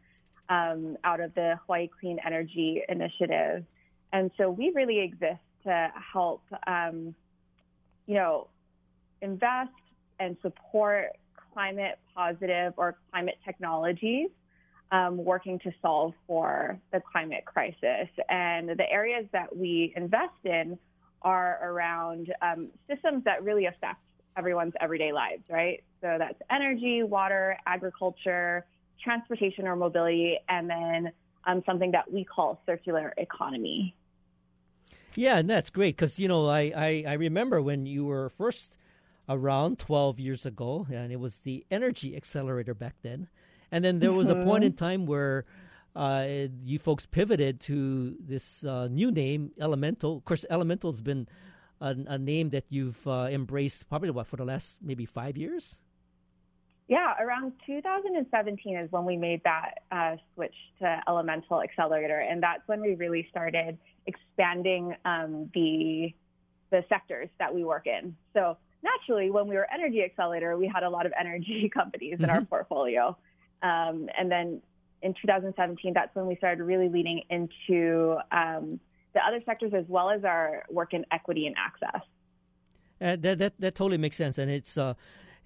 um, 0.50 0.96
out 1.04 1.20
of 1.20 1.34
the 1.34 1.58
Hawaii 1.64 1.88
Clean 1.88 2.18
Energy 2.24 2.82
Initiative. 2.88 3.64
And 4.12 4.30
so 4.36 4.50
we 4.50 4.72
really 4.74 4.98
exist 4.98 5.40
to 5.64 5.92
help, 6.12 6.42
um, 6.66 7.14
you 8.06 8.16
know, 8.16 8.48
invest 9.22 9.70
and 10.18 10.36
support 10.42 11.16
climate 11.52 11.98
positive 12.14 12.74
or 12.76 12.96
climate 13.10 13.38
technologies 13.44 14.28
um, 14.92 15.24
working 15.24 15.58
to 15.60 15.72
solve 15.80 16.14
for 16.26 16.78
the 16.92 17.00
climate 17.12 17.44
crisis. 17.44 18.08
And 18.28 18.70
the 18.70 18.90
areas 18.90 19.26
that 19.32 19.54
we 19.54 19.92
invest 19.96 20.44
in 20.44 20.78
are 21.22 21.58
around 21.62 22.32
um, 22.42 22.68
systems 22.88 23.24
that 23.24 23.44
really 23.44 23.66
affect 23.66 24.00
everyone's 24.36 24.74
everyday 24.80 25.12
lives, 25.12 25.42
right? 25.48 25.82
So 26.00 26.16
that's 26.18 26.40
energy, 26.50 27.02
water, 27.02 27.56
agriculture, 27.66 28.64
transportation 29.02 29.66
or 29.66 29.76
mobility, 29.76 30.38
and 30.48 30.68
then 30.68 31.12
um, 31.46 31.62
something 31.66 31.90
that 31.92 32.10
we 32.10 32.24
call 32.24 32.60
circular 32.66 33.12
economy. 33.16 33.94
Yeah, 35.14 35.38
and 35.38 35.50
that's 35.50 35.70
great 35.70 35.96
because 35.96 36.18
you 36.18 36.28
know 36.28 36.48
I, 36.48 36.72
I, 36.74 37.04
I 37.08 37.12
remember 37.14 37.60
when 37.60 37.86
you 37.86 38.04
were 38.04 38.28
first 38.30 38.76
around 39.30 39.78
12 39.78 40.18
years 40.18 40.44
ago, 40.44 40.86
and 40.92 41.12
it 41.12 41.20
was 41.20 41.38
the 41.38 41.64
Energy 41.70 42.16
Accelerator 42.16 42.74
back 42.74 42.96
then, 43.02 43.28
and 43.70 43.84
then 43.84 44.00
there 44.00 44.12
was 44.12 44.26
mm-hmm. 44.26 44.42
a 44.42 44.44
point 44.44 44.64
in 44.64 44.72
time 44.72 45.06
where 45.06 45.46
uh, 45.94 46.26
you 46.62 46.78
folks 46.78 47.06
pivoted 47.06 47.60
to 47.60 48.16
this 48.20 48.64
uh, 48.64 48.88
new 48.88 49.10
name, 49.10 49.52
Elemental. 49.60 50.16
Of 50.16 50.24
course, 50.24 50.44
Elemental's 50.50 51.00
been 51.00 51.28
a, 51.80 51.96
a 52.06 52.18
name 52.18 52.50
that 52.50 52.64
you've 52.68 53.06
uh, 53.06 53.28
embraced 53.30 53.88
probably 53.88 54.10
what 54.10 54.26
for 54.26 54.36
the 54.36 54.44
last 54.44 54.76
maybe 54.82 55.06
five 55.06 55.36
years. 55.36 55.78
Yeah, 56.88 57.14
around 57.20 57.52
2017 57.66 58.76
is 58.76 58.90
when 58.90 59.04
we 59.04 59.16
made 59.16 59.42
that 59.44 59.82
uh, 59.92 60.16
switch 60.34 60.56
to 60.80 61.00
Elemental 61.06 61.62
Accelerator, 61.62 62.18
and 62.18 62.42
that's 62.42 62.66
when 62.66 62.80
we 62.80 62.96
really 62.96 63.28
started 63.30 63.78
expanding 64.06 64.96
um, 65.04 65.50
the 65.54 66.12
the 66.70 66.84
sectors 66.88 67.28
that 67.38 67.54
we 67.54 67.64
work 67.64 67.86
in. 67.86 68.16
So 68.32 68.56
naturally, 68.82 69.30
when 69.30 69.46
we 69.48 69.56
were 69.56 69.66
Energy 69.72 70.02
Accelerator, 70.02 70.56
we 70.56 70.70
had 70.72 70.82
a 70.82 70.90
lot 70.90 71.06
of 71.06 71.12
energy 71.18 71.70
companies 71.74 72.14
mm-hmm. 72.14 72.24
in 72.24 72.30
our 72.30 72.36
mm-hmm. 72.36 72.46
portfolio, 72.46 73.16
um, 73.62 74.08
and 74.18 74.30
then 74.30 74.62
in 75.02 75.14
2017, 75.14 75.92
that's 75.94 76.14
when 76.14 76.26
we 76.26 76.36
started 76.36 76.62
really 76.62 76.88
leaning 76.88 77.22
into 77.30 78.16
um, 78.32 78.78
the 79.14 79.20
other 79.26 79.40
sectors 79.44 79.72
as 79.74 79.84
well 79.88 80.10
as 80.10 80.24
our 80.24 80.64
work 80.70 80.92
in 80.92 81.04
equity 81.10 81.46
and 81.46 81.56
access. 81.58 82.02
Uh, 83.00 83.16
that, 83.18 83.38
that 83.38 83.54
that 83.58 83.74
totally 83.74 83.96
makes 83.96 84.16
sense, 84.16 84.36
and 84.36 84.50
it's 84.50 84.76
uh, 84.76 84.92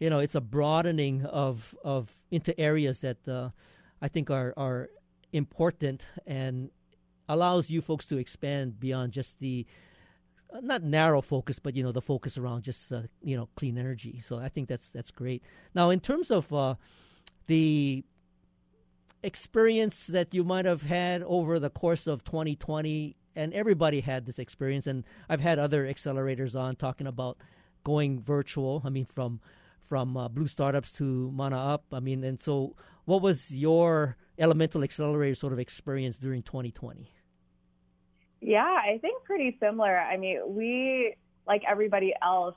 you 0.00 0.10
know 0.10 0.18
it's 0.18 0.34
a 0.34 0.40
broadening 0.40 1.24
of 1.26 1.74
of 1.84 2.20
into 2.30 2.58
areas 2.60 3.00
that 3.00 3.28
uh, 3.28 3.50
I 4.02 4.08
think 4.08 4.28
are 4.28 4.52
are 4.56 4.90
important 5.32 6.08
and 6.26 6.70
allows 7.28 7.70
you 7.70 7.80
folks 7.80 8.04
to 8.06 8.18
expand 8.18 8.80
beyond 8.80 9.12
just 9.12 9.38
the 9.38 9.66
not 10.62 10.82
narrow 10.82 11.20
focus, 11.20 11.58
but 11.58 11.74
you 11.74 11.82
know 11.82 11.92
the 11.92 12.00
focus 12.00 12.38
around 12.38 12.62
just 12.62 12.92
uh, 12.92 13.02
you 13.22 13.36
know 13.36 13.48
clean 13.56 13.78
energy. 13.78 14.20
So 14.24 14.38
I 14.38 14.48
think 14.48 14.68
that's 14.68 14.90
that's 14.90 15.10
great. 15.10 15.42
Now, 15.74 15.90
in 15.90 16.00
terms 16.00 16.30
of 16.30 16.52
uh, 16.52 16.74
the 17.46 18.04
experience 19.22 20.06
that 20.08 20.34
you 20.34 20.44
might 20.44 20.64
have 20.64 20.82
had 20.82 21.22
over 21.22 21.58
the 21.58 21.70
course 21.70 22.06
of 22.06 22.24
2020, 22.24 23.16
and 23.34 23.52
everybody 23.52 24.00
had 24.00 24.26
this 24.26 24.38
experience, 24.38 24.86
and 24.86 25.04
I've 25.28 25.40
had 25.40 25.58
other 25.58 25.86
accelerators 25.86 26.58
on 26.58 26.76
talking 26.76 27.06
about 27.06 27.38
going 27.82 28.20
virtual. 28.20 28.82
I 28.84 28.90
mean, 28.90 29.06
from 29.06 29.40
from 29.80 30.16
uh, 30.16 30.28
Blue 30.28 30.46
Startups 30.46 30.92
to 30.92 31.30
Mana 31.32 31.58
Up. 31.58 31.84
I 31.92 32.00
mean, 32.00 32.24
and 32.24 32.40
so 32.40 32.74
what 33.04 33.22
was 33.22 33.50
your 33.50 34.16
Elemental 34.38 34.82
Accelerator 34.82 35.34
sort 35.34 35.52
of 35.52 35.58
experience 35.58 36.18
during 36.18 36.42
2020? 36.42 37.12
Yeah, 38.46 38.62
I 38.62 38.98
think 39.00 39.24
pretty 39.24 39.56
similar. 39.58 39.98
I 39.98 40.18
mean, 40.18 40.40
we, 40.54 41.14
like 41.46 41.62
everybody 41.66 42.12
else, 42.22 42.54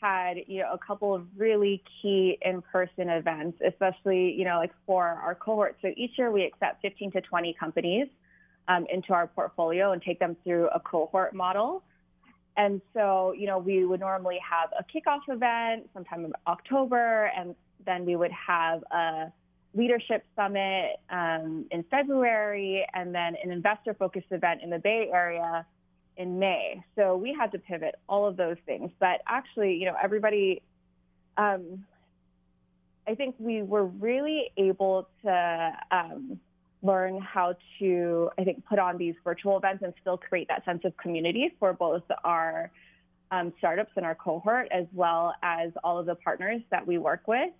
had 0.00 0.36
you 0.46 0.60
know 0.60 0.72
a 0.72 0.78
couple 0.78 1.14
of 1.14 1.26
really 1.36 1.82
key 2.02 2.38
in-person 2.42 3.08
events, 3.08 3.58
especially 3.66 4.32
you 4.32 4.44
know 4.44 4.56
like 4.56 4.72
for 4.86 5.06
our 5.06 5.34
cohort. 5.34 5.76
So 5.82 5.92
each 5.96 6.12
year 6.18 6.30
we 6.30 6.44
accept 6.44 6.82
15 6.82 7.12
to 7.12 7.20
20 7.20 7.54
companies 7.60 8.06
um, 8.68 8.86
into 8.92 9.12
our 9.12 9.26
portfolio 9.26 9.92
and 9.92 10.02
take 10.02 10.18
them 10.18 10.36
through 10.42 10.68
a 10.68 10.80
cohort 10.80 11.34
model. 11.34 11.82
And 12.56 12.80
so, 12.94 13.34
you 13.36 13.46
know, 13.46 13.58
we 13.58 13.84
would 13.84 14.00
normally 14.00 14.38
have 14.48 14.70
a 14.78 14.84
kickoff 14.84 15.20
event 15.28 15.90
sometime 15.92 16.24
in 16.24 16.32
October, 16.46 17.30
and 17.36 17.54
then 17.84 18.06
we 18.06 18.16
would 18.16 18.32
have 18.32 18.82
a 18.90 19.32
leadership 19.74 20.24
summit 20.36 20.96
um, 21.10 21.66
in 21.70 21.84
February, 21.90 22.86
and 22.94 23.14
then 23.14 23.36
an 23.42 23.50
investor 23.50 23.94
focused 23.94 24.28
event 24.30 24.62
in 24.62 24.70
the 24.70 24.78
Bay 24.78 25.10
Area 25.12 25.66
in 26.16 26.38
May. 26.38 26.82
So 26.96 27.16
we 27.16 27.34
had 27.38 27.50
to 27.52 27.58
pivot 27.58 27.96
all 28.08 28.26
of 28.26 28.36
those 28.36 28.56
things. 28.66 28.90
But 29.00 29.20
actually, 29.26 29.74
you 29.74 29.86
know, 29.86 29.96
everybody, 30.00 30.62
um, 31.36 31.84
I 33.06 33.14
think 33.14 33.34
we 33.38 33.62
were 33.62 33.86
really 33.86 34.50
able 34.56 35.08
to 35.24 35.72
um, 35.90 36.38
learn 36.82 37.20
how 37.20 37.56
to, 37.80 38.30
I 38.38 38.44
think, 38.44 38.64
put 38.66 38.78
on 38.78 38.96
these 38.96 39.14
virtual 39.24 39.56
events 39.56 39.82
and 39.82 39.92
still 40.00 40.18
create 40.18 40.48
that 40.48 40.64
sense 40.64 40.82
of 40.84 40.96
community 40.96 41.52
for 41.58 41.72
both 41.72 42.02
our 42.22 42.70
um, 43.30 43.52
startups 43.58 43.90
and 43.96 44.06
our 44.06 44.14
cohort, 44.14 44.68
as 44.70 44.86
well 44.92 45.34
as 45.42 45.72
all 45.82 45.98
of 45.98 46.06
the 46.06 46.14
partners 46.14 46.60
that 46.70 46.86
we 46.86 46.98
work 46.98 47.26
with. 47.26 47.50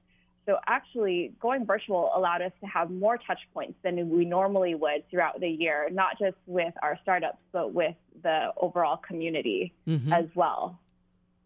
So 0.47 0.59
actually, 0.67 1.33
going 1.41 1.65
virtual 1.65 2.11
allowed 2.15 2.43
us 2.43 2.53
to 2.61 2.67
have 2.67 2.91
more 2.91 3.17
touch 3.17 3.41
points 3.55 3.79
than 3.83 4.11
we 4.11 4.25
normally 4.27 4.75
would 4.75 5.09
throughout 5.11 5.41
the 5.41 5.49
year, 5.49 5.89
not 5.91 6.19
just 6.19 6.37
with 6.47 6.75
our 6.83 6.99
startups, 7.03 7.39
but 7.51 7.73
with 7.73 7.95
the 8.23 8.49
overall 8.59 8.99
community 8.99 9.73
mm-hmm. 9.89 10.13
as 10.13 10.27
well. 10.35 10.79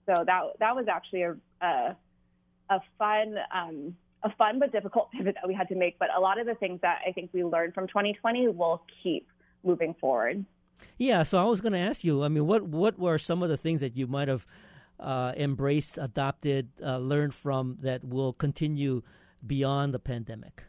So 0.06 0.24
that 0.24 0.42
that 0.58 0.74
was 0.74 0.86
actually 0.88 1.22
a 1.22 1.36
a, 1.60 1.96
a 2.70 2.80
fun 2.98 3.36
um, 3.54 3.96
a 4.24 4.30
fun 4.36 4.58
but 4.58 4.72
difficult 4.72 5.10
pivot 5.16 5.36
that 5.40 5.46
we 5.46 5.54
had 5.54 5.68
to 5.68 5.76
make. 5.76 5.98
But 5.98 6.08
a 6.16 6.20
lot 6.20 6.40
of 6.40 6.46
the 6.46 6.54
things 6.54 6.80
that 6.82 7.00
I 7.06 7.12
think 7.12 7.30
we 7.32 7.44
learned 7.44 7.74
from 7.74 7.86
2020 7.86 8.48
will 8.48 8.82
keep 9.02 9.28
moving 9.62 9.94
forward. 10.00 10.44
Yeah, 10.96 11.24
so 11.24 11.38
I 11.38 11.44
was 11.44 11.60
going 11.60 11.72
to 11.72 11.78
ask 11.78 12.04
you. 12.04 12.22
I 12.24 12.28
mean, 12.28 12.46
what 12.46 12.64
what 12.64 12.98
were 12.98 13.18
some 13.18 13.42
of 13.42 13.48
the 13.48 13.56
things 13.56 13.80
that 13.80 13.96
you 13.96 14.06
might 14.06 14.28
have 14.28 14.46
uh, 15.00 15.32
embraced, 15.36 15.98
adopted, 15.98 16.70
uh, 16.84 16.98
learned 16.98 17.34
from 17.34 17.78
that 17.80 18.04
will 18.04 18.32
continue 18.32 19.02
beyond 19.46 19.94
the 19.94 19.98
pandemic? 19.98 20.64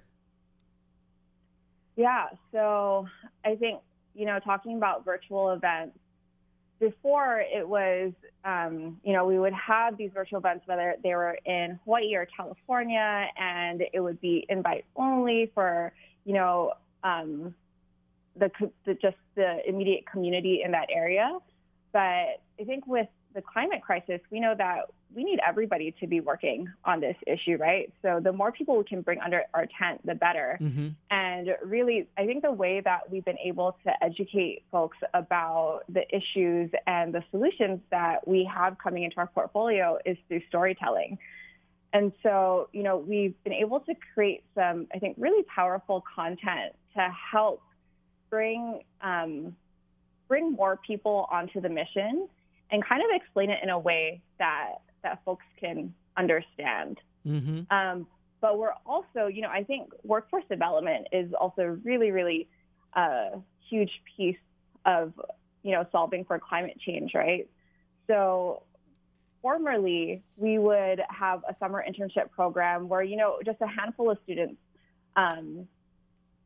Yeah, 1.95 2.27
so 2.51 3.07
I 3.43 3.55
think 3.55 3.81
you 4.15 4.25
know 4.25 4.39
talking 4.39 4.77
about 4.77 5.03
virtual 5.03 5.51
events 5.51 5.97
before 6.79 7.41
it 7.41 7.67
was, 7.67 8.13
um, 8.45 8.99
you 9.03 9.13
know, 9.13 9.25
we 9.25 9.37
would 9.37 9.53
have 9.53 9.97
these 9.97 10.11
virtual 10.13 10.39
events, 10.39 10.65
whether 10.65 10.95
they 11.03 11.13
were 11.13 11.37
in 11.45 11.77
Hawaii 11.83 12.15
or 12.15 12.25
California, 12.25 13.27
and 13.37 13.83
it 13.93 13.99
would 13.99 14.19
be 14.21 14.45
invite 14.49 14.85
only 14.95 15.51
for, 15.53 15.91
you 16.23 16.33
know, 16.33 16.73
um, 17.03 17.53
the, 18.37 18.49
the 18.85 18.93
just 18.93 19.17
the 19.35 19.57
immediate 19.67 20.05
community 20.09 20.61
in 20.63 20.71
that 20.71 20.87
area. 20.93 21.37
But 21.91 21.99
I 21.99 22.63
think 22.65 22.87
with 22.87 23.07
the 23.39 23.45
climate 23.53 23.81
crisis, 23.81 24.19
we 24.31 24.39
know 24.41 24.53
that 24.57 24.91
we 25.15 25.23
need 25.23 25.39
everybody 25.47 25.95
to 26.01 26.07
be 26.07 26.19
working 26.19 26.67
on 26.83 26.99
this 26.99 27.15
issue, 27.25 27.55
right? 27.57 27.91
So 28.01 28.19
the 28.21 28.33
more 28.33 28.51
people 28.51 28.77
we 28.77 28.83
can 28.83 29.01
bring 29.01 29.19
under 29.21 29.43
our 29.53 29.65
tent, 29.79 30.05
the 30.05 30.13
better. 30.13 30.57
Mm-hmm. 30.61 30.89
And 31.09 31.49
really, 31.63 32.07
I 32.17 32.25
think 32.25 32.43
the 32.43 32.51
way 32.51 32.81
that 32.81 33.09
we've 33.09 33.23
been 33.23 33.39
able 33.39 33.77
to 33.85 34.03
educate 34.03 34.63
folks 34.71 34.97
about 35.13 35.81
the 35.87 36.03
issues 36.13 36.69
and 36.85 37.13
the 37.13 37.23
solutions 37.31 37.79
that 37.91 38.27
we 38.27 38.49
have 38.53 38.77
coming 38.77 39.03
into 39.03 39.17
our 39.17 39.27
portfolio 39.27 39.97
is 40.05 40.17
through 40.27 40.41
storytelling. 40.49 41.17
And 41.93 42.11
so, 42.21 42.67
you 42.73 42.83
know, 42.83 42.97
we've 42.97 43.41
been 43.43 43.53
able 43.53 43.79
to 43.79 43.93
create 44.13 44.43
some, 44.53 44.87
I 44.93 44.99
think, 44.99 45.15
really 45.17 45.43
powerful 45.43 46.03
content 46.13 46.75
to 46.95 47.09
help 47.31 47.63
bring 48.29 48.81
um, 49.01 49.55
bring 50.27 50.51
more 50.51 50.77
people 50.85 51.27
onto 51.31 51.59
the 51.59 51.69
mission 51.69 52.27
and 52.71 52.85
kind 52.85 53.01
of 53.01 53.09
explain 53.13 53.49
it 53.49 53.59
in 53.63 53.69
a 53.69 53.79
way 53.79 54.21
that 54.37 54.75
that 55.03 55.21
folks 55.23 55.45
can 55.59 55.93
understand. 56.17 56.97
Mm-hmm. 57.25 57.61
Um, 57.75 58.07
but 58.41 58.57
we're 58.57 58.73
also, 58.85 59.27
you 59.27 59.41
know, 59.41 59.49
I 59.49 59.63
think 59.63 59.91
workforce 60.03 60.43
development 60.49 61.07
is 61.11 61.33
also 61.33 61.79
really, 61.83 62.11
really 62.11 62.47
a 62.95 62.99
uh, 62.99 63.29
huge 63.69 63.91
piece 64.17 64.37
of, 64.85 65.13
you 65.63 65.71
know, 65.71 65.85
solving 65.91 66.23
for 66.25 66.39
climate 66.39 66.79
change, 66.79 67.11
right? 67.13 67.49
So 68.07 68.63
formerly, 69.41 70.23
we 70.37 70.57
would 70.57 71.01
have 71.09 71.43
a 71.47 71.55
summer 71.59 71.83
internship 71.87 72.31
program 72.31 72.87
where, 72.87 73.03
you 73.03 73.17
know, 73.17 73.39
just 73.45 73.59
a 73.61 73.67
handful 73.67 74.09
of 74.09 74.17
students 74.23 74.57
um, 75.15 75.67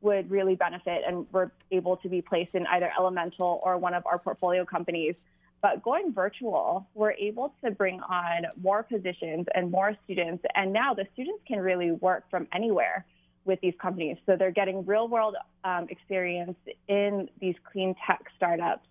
would 0.01 0.29
really 0.29 0.55
benefit 0.55 1.03
and 1.07 1.25
were 1.31 1.51
able 1.71 1.97
to 1.97 2.09
be 2.09 2.21
placed 2.21 2.53
in 2.55 2.65
either 2.67 2.91
Elemental 2.97 3.61
or 3.63 3.77
one 3.77 3.93
of 3.93 4.05
our 4.05 4.19
portfolio 4.19 4.65
companies 4.65 5.15
but 5.63 5.81
going 5.81 6.11
virtual, 6.13 6.85
we're 6.93 7.13
able 7.13 7.55
to 7.63 7.71
bring 7.71 8.01
on 8.01 8.43
more 8.61 8.83
positions 8.83 9.47
and 9.55 9.71
more 9.71 9.95
students. 10.03 10.43
And 10.55 10.73
now 10.73 10.93
the 10.93 11.07
students 11.13 11.41
can 11.47 11.59
really 11.59 11.91
work 11.93 12.29
from 12.29 12.47
anywhere 12.53 13.05
with 13.45 13.61
these 13.61 13.73
companies. 13.81 14.17
So 14.25 14.35
they're 14.35 14.51
getting 14.51 14.85
real 14.85 15.07
world 15.07 15.37
um, 15.63 15.87
experience 15.89 16.57
in 16.89 17.29
these 17.39 17.55
clean 17.71 17.95
tech 18.05 18.25
startups. 18.35 18.87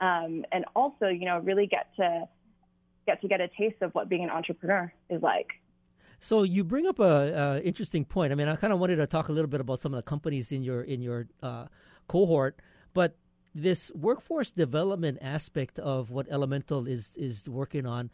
Um, 0.00 0.46
and 0.52 0.64
also, 0.74 1.08
you 1.08 1.26
know, 1.26 1.38
really 1.40 1.66
get 1.66 1.94
to 1.96 2.26
get 3.06 3.20
to 3.20 3.28
get 3.28 3.42
a 3.42 3.48
taste 3.48 3.80
of 3.82 3.94
what 3.94 4.08
being 4.08 4.24
an 4.24 4.30
entrepreneur 4.30 4.90
is 5.10 5.22
like. 5.22 5.48
So 6.18 6.44
you 6.44 6.64
bring 6.64 6.86
up 6.86 6.98
a, 6.98 7.58
a 7.58 7.60
interesting 7.60 8.06
point. 8.06 8.32
I 8.32 8.36
mean, 8.36 8.48
I 8.48 8.56
kind 8.56 8.72
of 8.72 8.78
wanted 8.78 8.96
to 8.96 9.06
talk 9.06 9.28
a 9.28 9.32
little 9.32 9.50
bit 9.50 9.60
about 9.60 9.80
some 9.80 9.92
of 9.92 9.98
the 9.98 10.02
companies 10.02 10.50
in 10.50 10.62
your 10.62 10.80
in 10.82 11.02
your 11.02 11.28
uh, 11.42 11.66
cohort, 12.08 12.60
but 12.94 13.16
this 13.56 13.90
workforce 13.94 14.52
development 14.52 15.18
aspect 15.22 15.78
of 15.78 16.10
what 16.10 16.26
Elemental 16.30 16.86
is 16.86 17.12
is 17.16 17.48
working 17.48 17.86
on, 17.86 18.10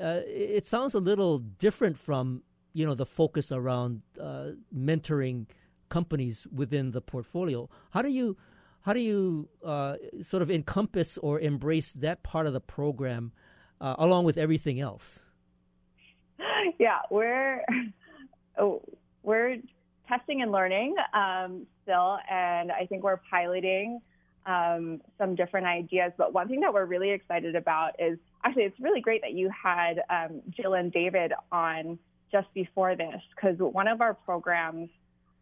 uh, 0.00 0.20
it 0.26 0.66
sounds 0.66 0.94
a 0.94 0.98
little 0.98 1.38
different 1.38 1.98
from 1.98 2.42
you 2.72 2.86
know 2.86 2.94
the 2.94 3.06
focus 3.06 3.52
around 3.52 4.00
uh, 4.20 4.52
mentoring 4.74 5.46
companies 5.90 6.46
within 6.52 6.92
the 6.92 7.02
portfolio. 7.02 7.68
How 7.90 8.00
do 8.00 8.08
you 8.08 8.36
how 8.80 8.94
do 8.94 9.00
you 9.00 9.48
uh, 9.62 9.96
sort 10.22 10.42
of 10.42 10.50
encompass 10.50 11.18
or 11.18 11.38
embrace 11.38 11.92
that 11.92 12.22
part 12.22 12.46
of 12.46 12.54
the 12.54 12.60
program 12.60 13.32
uh, 13.80 13.94
along 13.98 14.24
with 14.24 14.38
everything 14.38 14.80
else? 14.80 15.20
Yeah, 16.78 17.00
we're 17.10 17.64
oh, 18.58 18.82
we're 19.22 19.58
testing 20.06 20.42
and 20.42 20.50
learning 20.52 20.94
um, 21.12 21.66
still, 21.82 22.18
and 22.30 22.70
I 22.72 22.86
think 22.86 23.02
we're 23.02 23.20
piloting 23.30 24.00
um, 24.48 25.02
some 25.18 25.34
different 25.34 25.66
ideas. 25.66 26.12
But 26.16 26.32
one 26.32 26.48
thing 26.48 26.60
that 26.60 26.72
we're 26.72 26.86
really 26.86 27.10
excited 27.10 27.54
about 27.54 27.92
is 28.00 28.18
actually 28.44 28.64
it's 28.64 28.80
really 28.80 29.02
great 29.02 29.20
that 29.20 29.34
you 29.34 29.50
had 29.50 30.02
um, 30.08 30.40
Jill 30.50 30.74
and 30.74 30.90
David 30.90 31.32
on 31.52 31.98
just 32.32 32.52
before 32.54 32.96
this 32.96 33.20
because 33.36 33.56
one 33.58 33.86
of 33.86 34.00
our 34.00 34.14
programs 34.14 34.88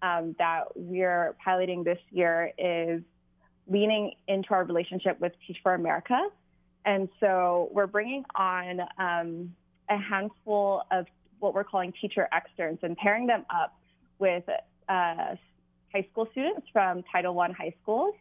um, 0.03 0.35
that 0.39 0.65
we're 0.75 1.37
piloting 1.43 1.85
this 1.85 1.99
year 2.11 2.53
is 2.59 3.01
leaning 3.69 4.13
into 4.27 4.51
our 4.51 4.65
relationship 4.65 5.21
with 5.21 5.33
Teach 5.47 5.59
for 5.63 5.75
America. 5.75 6.21
And 6.85 7.09
so 7.21 7.69
we're 7.73 7.87
bringing 7.87 8.25
on 8.35 8.81
um, 8.99 9.55
a 9.89 9.99
handful 9.99 10.83
of 10.91 11.07
what 11.39 11.55
we're 11.55 11.65
calling 11.65 11.93
teacher 12.01 12.29
externs 12.33 12.81
and 12.83 12.97
pairing 12.97 13.27
them 13.27 13.45
up 13.51 13.77
with 14.19 14.45
uh, 14.89 15.35
high 15.93 16.07
school 16.11 16.29
students 16.33 16.67
from 16.73 17.05
Title 17.13 17.39
I 17.39 17.53
high 17.53 17.75
schools. 17.83 18.15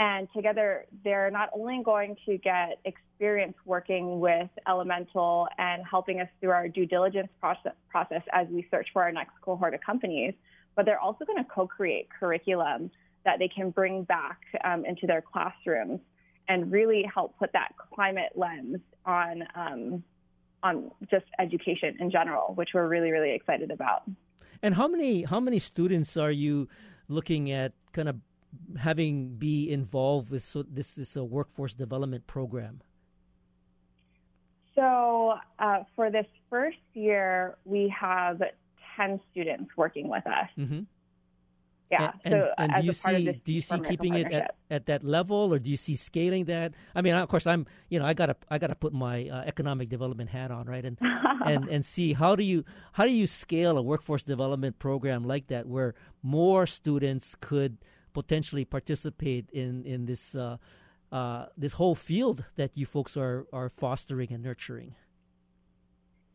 And 0.00 0.28
together, 0.34 0.86
they're 1.04 1.30
not 1.30 1.50
only 1.52 1.82
going 1.84 2.16
to 2.24 2.38
get 2.38 2.80
experience 2.86 3.54
working 3.66 4.18
with 4.18 4.48
Elemental 4.66 5.46
and 5.58 5.82
helping 5.88 6.20
us 6.20 6.28
through 6.40 6.52
our 6.52 6.68
due 6.68 6.86
diligence 6.86 7.28
process, 7.38 7.74
process 7.90 8.22
as 8.32 8.48
we 8.48 8.66
search 8.70 8.88
for 8.94 9.02
our 9.02 9.12
next 9.12 9.32
cohort 9.42 9.74
of 9.74 9.82
companies, 9.82 10.32
but 10.74 10.86
they're 10.86 10.98
also 10.98 11.26
going 11.26 11.36
to 11.36 11.44
co 11.44 11.66
create 11.66 12.08
curriculum 12.18 12.90
that 13.26 13.38
they 13.38 13.48
can 13.48 13.68
bring 13.68 14.04
back 14.04 14.40
um, 14.64 14.86
into 14.86 15.06
their 15.06 15.20
classrooms 15.20 16.00
and 16.48 16.72
really 16.72 17.06
help 17.14 17.38
put 17.38 17.52
that 17.52 17.72
climate 17.94 18.32
lens 18.34 18.78
on 19.04 19.42
um, 19.54 20.02
on 20.62 20.90
just 21.10 21.26
education 21.38 21.96
in 22.00 22.10
general, 22.10 22.54
which 22.54 22.70
we're 22.72 22.88
really 22.88 23.10
really 23.10 23.34
excited 23.34 23.70
about. 23.70 24.04
And 24.62 24.76
how 24.76 24.88
many 24.88 25.24
how 25.24 25.40
many 25.40 25.58
students 25.58 26.16
are 26.16 26.30
you 26.30 26.68
looking 27.06 27.50
at 27.50 27.72
kind 27.92 28.08
of 28.08 28.16
having 28.78 29.36
be 29.36 29.70
involved 29.70 30.30
with 30.30 30.44
so 30.44 30.62
this 30.62 30.94
this 30.94 31.16
a 31.16 31.24
workforce 31.24 31.74
development 31.74 32.26
program? 32.26 32.80
So 34.74 35.34
uh, 35.58 35.80
for 35.96 36.10
this 36.10 36.26
first 36.48 36.78
year, 36.94 37.56
we 37.64 37.94
have 37.98 38.42
ten 38.96 39.20
students 39.30 39.70
working 39.76 40.08
with 40.08 40.26
us. 40.26 40.48
Mm-hmm. 40.58 40.80
Yeah. 41.90 42.12
And, 42.24 42.32
so 42.32 42.50
and, 42.56 42.72
and 42.72 42.82
do 42.82 42.86
you 42.86 42.92
see 42.92 43.40
do 43.44 43.52
you 43.52 43.60
see 43.60 43.78
keeping 43.80 44.14
it 44.14 44.32
at, 44.32 44.54
at 44.70 44.86
that 44.86 45.02
level, 45.02 45.52
or 45.52 45.58
do 45.58 45.68
you 45.68 45.76
see 45.76 45.96
scaling 45.96 46.44
that? 46.44 46.72
I 46.94 47.02
mean, 47.02 47.14
of 47.14 47.28
course, 47.28 47.46
I'm 47.46 47.66
you 47.88 47.98
know 47.98 48.06
I 48.06 48.14
gotta 48.14 48.36
I 48.48 48.58
gotta 48.58 48.76
put 48.76 48.92
my 48.92 49.28
uh, 49.28 49.42
economic 49.44 49.88
development 49.88 50.30
hat 50.30 50.52
on, 50.52 50.66
right, 50.66 50.84
and 50.84 50.96
and 51.44 51.68
and 51.68 51.84
see 51.84 52.12
how 52.12 52.36
do 52.36 52.44
you 52.44 52.64
how 52.92 53.04
do 53.04 53.10
you 53.10 53.26
scale 53.26 53.76
a 53.76 53.82
workforce 53.82 54.22
development 54.22 54.78
program 54.78 55.24
like 55.24 55.48
that 55.48 55.66
where 55.66 55.94
more 56.22 56.64
students 56.66 57.34
could 57.40 57.78
potentially 58.12 58.64
participate 58.64 59.50
in 59.52 59.84
in 59.84 60.06
this 60.06 60.34
uh, 60.34 60.56
uh, 61.12 61.46
this 61.56 61.72
whole 61.72 61.94
field 61.94 62.44
that 62.56 62.70
you 62.76 62.86
folks 62.86 63.16
are 63.16 63.46
are 63.52 63.68
fostering 63.68 64.32
and 64.32 64.42
nurturing. 64.42 64.94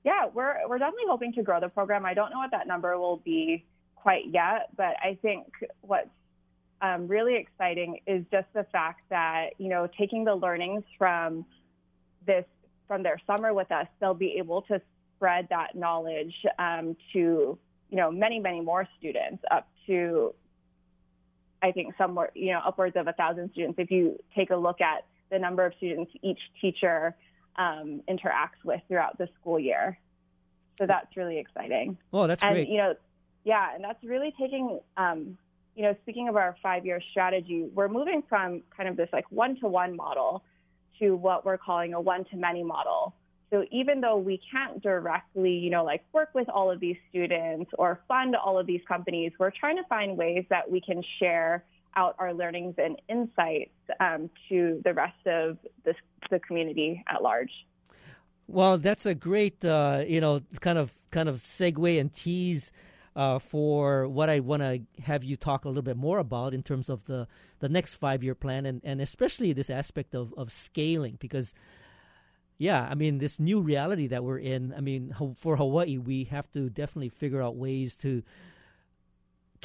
Yeah, 0.03 0.27
we're 0.33 0.55
we're 0.67 0.77
definitely 0.77 1.07
hoping 1.07 1.33
to 1.33 1.43
grow 1.43 1.59
the 1.59 1.69
program. 1.69 2.05
I 2.05 2.13
don't 2.13 2.29
know 2.31 2.39
what 2.39 2.51
that 2.51 2.67
number 2.67 2.97
will 2.97 3.17
be 3.17 3.65
quite 3.95 4.25
yet, 4.31 4.69
but 4.77 4.95
I 5.01 5.17
think 5.21 5.47
what's 5.81 6.09
um, 6.81 7.07
really 7.07 7.35
exciting 7.35 7.99
is 8.05 8.23
just 8.31 8.47
the 8.53 8.65
fact 8.71 9.01
that 9.09 9.51
you 9.57 9.69
know 9.69 9.87
taking 9.97 10.25
the 10.25 10.35
learnings 10.35 10.83
from 10.97 11.45
this 12.27 12.45
from 12.87 13.01
their 13.01 13.19
summer 13.25 13.53
with 13.53 13.71
us, 13.71 13.87
they'll 13.99 14.13
be 14.13 14.35
able 14.37 14.61
to 14.63 14.79
spread 15.15 15.47
that 15.49 15.75
knowledge 15.75 16.35
um, 16.59 16.95
to 17.13 17.57
you 17.89 17.97
know 17.97 18.11
many 18.11 18.39
many 18.39 18.61
more 18.61 18.87
students 18.99 19.43
up 19.49 19.67
to 19.87 20.33
I 21.65 21.71
think 21.71 21.95
somewhere 21.97 22.29
you 22.35 22.51
know 22.53 22.61
upwards 22.63 22.95
of 22.95 23.07
a 23.07 23.13
thousand 23.13 23.51
students. 23.51 23.79
If 23.79 23.89
you 23.89 24.19
take 24.35 24.51
a 24.51 24.55
look 24.55 24.81
at 24.81 25.05
the 25.31 25.39
number 25.39 25.65
of 25.65 25.73
students 25.77 26.11
each 26.21 26.39
teacher 26.61 27.15
um, 27.55 28.01
interacts 28.07 28.61
with 28.63 28.81
throughout 28.87 29.17
the 29.17 29.27
school 29.39 29.59
year, 29.59 29.97
so 30.77 30.85
that's 30.85 31.17
really 31.17 31.39
exciting. 31.39 31.97
Oh, 32.13 32.27
that's 32.27 32.43
and, 32.43 32.53
great. 32.53 32.69
You 32.69 32.77
know, 32.77 32.93
yeah, 33.43 33.73
and 33.73 33.83
that's 33.83 34.03
really 34.03 34.33
taking, 34.39 34.79
um, 34.97 35.37
you 35.75 35.83
know, 35.83 35.95
speaking 36.03 36.29
of 36.29 36.35
our 36.35 36.55
five 36.61 36.85
year 36.85 37.01
strategy, 37.11 37.67
we're 37.73 37.87
moving 37.87 38.21
from 38.29 38.61
kind 38.75 38.87
of 38.87 38.95
this 38.95 39.09
like 39.11 39.25
one 39.31 39.59
to 39.61 39.67
one 39.67 39.95
model 39.95 40.43
to 40.99 41.15
what 41.15 41.45
we're 41.45 41.57
calling 41.57 41.93
a 41.93 42.01
one 42.01 42.25
to 42.25 42.37
many 42.37 42.63
model. 42.63 43.15
So 43.51 43.63
even 43.71 44.01
though 44.01 44.17
we 44.17 44.41
can't 44.51 44.81
directly, 44.81 45.51
you 45.51 45.69
know, 45.69 45.83
like 45.83 46.03
work 46.13 46.29
with 46.33 46.49
all 46.49 46.71
of 46.71 46.79
these 46.79 46.97
students 47.09 47.71
or 47.77 48.01
fund 48.07 48.35
all 48.35 48.57
of 48.57 48.65
these 48.65 48.81
companies, 48.87 49.31
we're 49.37 49.51
trying 49.51 49.77
to 49.77 49.83
find 49.87 50.17
ways 50.17 50.45
that 50.49 50.69
we 50.69 50.81
can 50.81 51.03
share 51.19 51.63
out 51.95 52.15
our 52.19 52.33
learnings 52.33 52.75
and 52.77 53.01
insights 53.07 53.71
um, 53.99 54.29
to 54.49 54.81
the 54.83 54.93
rest 54.93 55.25
of 55.25 55.57
the, 55.85 55.93
the 56.29 56.39
community 56.39 57.03
at 57.07 57.21
large. 57.21 57.51
Well, 58.47 58.77
that's 58.77 59.05
a 59.05 59.15
great, 59.15 59.63
uh, 59.63 60.03
you 60.07 60.21
know, 60.21 60.41
kind 60.59 60.77
of 60.77 60.93
kind 61.11 61.29
of 61.29 61.41
segue 61.41 61.99
and 61.99 62.13
tease 62.13 62.71
uh, 63.15 63.39
for 63.39 64.07
what 64.07 64.29
I 64.29 64.39
want 64.39 64.61
to 64.61 64.81
have 65.03 65.23
you 65.23 65.35
talk 65.35 65.65
a 65.65 65.69
little 65.69 65.81
bit 65.81 65.97
more 65.97 66.19
about 66.19 66.53
in 66.53 66.61
terms 66.61 66.89
of 66.89 67.05
the, 67.05 67.27
the 67.59 67.69
next 67.69 67.95
five 67.95 68.23
year 68.23 68.35
plan 68.35 68.65
and, 68.65 68.81
and 68.83 69.01
especially 69.01 69.53
this 69.53 69.69
aspect 69.69 70.13
of, 70.13 70.33
of 70.37 70.51
scaling 70.51 71.17
because 71.19 71.53
yeah, 72.57 72.87
I 72.89 72.95
mean 72.95 73.17
this 73.17 73.39
new 73.39 73.61
reality 73.61 74.07
that 74.07 74.23
we're 74.23 74.39
in. 74.39 74.73
I 74.75 74.81
mean 74.81 75.13
for 75.37 75.57
Hawaii, 75.57 75.97
we 75.97 76.25
have 76.25 76.51
to 76.51 76.69
definitely 76.69 77.09
figure 77.09 77.41
out 77.41 77.55
ways 77.55 77.97
to 77.97 78.23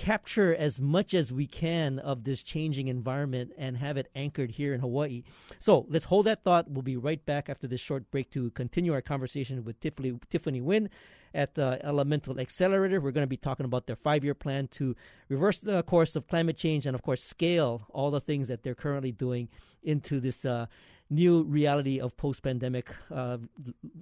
capture 0.01 0.55
as 0.55 0.81
much 0.81 1.13
as 1.13 1.31
we 1.31 1.47
can 1.47 1.99
of 1.99 2.25
this 2.25 2.43
changing 2.43 2.89
environment 2.89 3.53
and 3.59 3.77
have 3.77 3.99
it 3.99 4.09
anchored 4.15 4.53
here 4.53 4.73
in 4.73 4.81
Hawaii. 4.81 5.23
So 5.59 5.85
let's 5.91 6.07
hold 6.07 6.25
that 6.25 6.43
thought. 6.43 6.71
We'll 6.71 6.83
be 6.83 6.97
right 6.97 7.25
back 7.25 7.51
after 7.51 7.67
this 7.67 7.81
short 7.81 8.11
break 8.11 8.31
to 8.31 8.51
continue 8.53 8.95
our 8.95 9.03
conversation 9.03 9.63
with 9.63 9.79
Tiffany, 9.79 10.19
Tiffany 10.31 10.61
Nguyen 10.63 10.89
at 11.35 11.55
the 11.55 11.79
Elemental 11.85 12.41
Accelerator. 12.41 12.99
We're 12.99 13.11
going 13.11 13.25
to 13.25 13.29
be 13.29 13.37
talking 13.37 13.67
about 13.67 13.87
their 13.87 13.97
five 13.97 14.25
year 14.25 14.35
plan 14.35 14.69
to 14.69 14.97
reverse 15.29 15.59
the 15.59 15.83
course 15.83 16.17
of 16.17 16.27
climate 16.27 16.57
change 16.57 16.87
and, 16.87 16.95
of 16.95 17.03
course, 17.03 17.23
scale 17.23 17.83
all 17.91 18.11
the 18.11 18.21
things 18.21 18.49
that 18.49 18.63
they're 18.63 18.75
currently 18.75 19.13
doing 19.13 19.49
into 19.83 20.19
this. 20.19 20.47
Uh, 20.47 20.65
new 21.11 21.43
reality 21.43 22.01
of 22.01 22.17
post 22.17 22.43
pandemic 22.43 22.89
uh, 23.13 23.39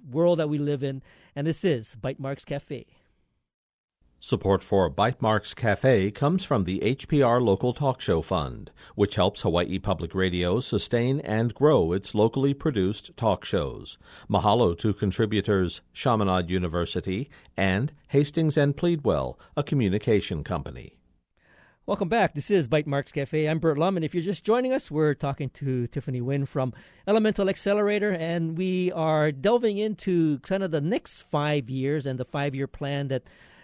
world 0.09 0.39
that 0.39 0.49
we 0.49 0.57
live 0.57 0.83
in. 0.83 1.01
And 1.35 1.45
this 1.47 1.65
is 1.65 1.95
Bytemarks 1.99 2.45
Cafe. 2.45 2.85
Support 4.21 4.63
for 4.63 4.91
Bytemarks 4.91 5.55
Cafe 5.55 6.11
comes 6.11 6.43
from 6.43 6.65
the 6.65 6.79
HPR 6.79 7.41
Local 7.41 7.71
Talk 7.71 8.01
Show 8.01 8.21
Fund, 8.21 8.69
which 8.95 9.15
helps 9.15 9.43
Hawaii 9.43 9.79
Public 9.79 10.13
Radio 10.13 10.59
sustain 10.59 11.21
and 11.21 11.53
grow 11.53 11.93
its 11.93 12.13
locally 12.13 12.53
produced 12.53 13.15
talk 13.15 13.45
shows. 13.45 13.97
Mahalo 14.29 14.77
to 14.77 14.93
contributors 14.93 15.79
Chaminade 15.93 16.49
University 16.49 17.29
and 17.55 17.93
Hastings 18.09 18.57
and 18.57 18.75
Pleadwell, 18.75 19.39
a 19.55 19.63
communication 19.63 20.43
company. 20.43 20.98
Welcome 21.89 22.07
back. 22.07 22.35
This 22.35 22.51
is 22.51 22.67
Bytemarks 22.67 23.11
Cafe. 23.11 23.47
I'm 23.47 23.57
Burt 23.57 23.79
Lum, 23.79 23.97
and 23.97 24.05
if 24.05 24.13
you're 24.13 24.21
just 24.21 24.43
joining 24.43 24.71
us, 24.71 24.91
we're 24.91 25.15
talking 25.15 25.49
to 25.55 25.87
Tiffany 25.87 26.21
Nguyen 26.21 26.47
from 26.47 26.71
Elemental 27.07 27.49
Accelerator, 27.49 28.11
and 28.11 28.55
we 28.55 28.91
are 28.91 29.31
delving 29.31 29.79
into 29.79 30.37
kind 30.41 30.61
of 30.61 30.69
the 30.69 30.81
next 30.81 31.23
five 31.23 31.67
years 31.67 32.05
and 32.05 32.19
the 32.19 32.25
five 32.25 32.53
year 32.53 32.67
plan 32.67 33.07
that 33.07 33.23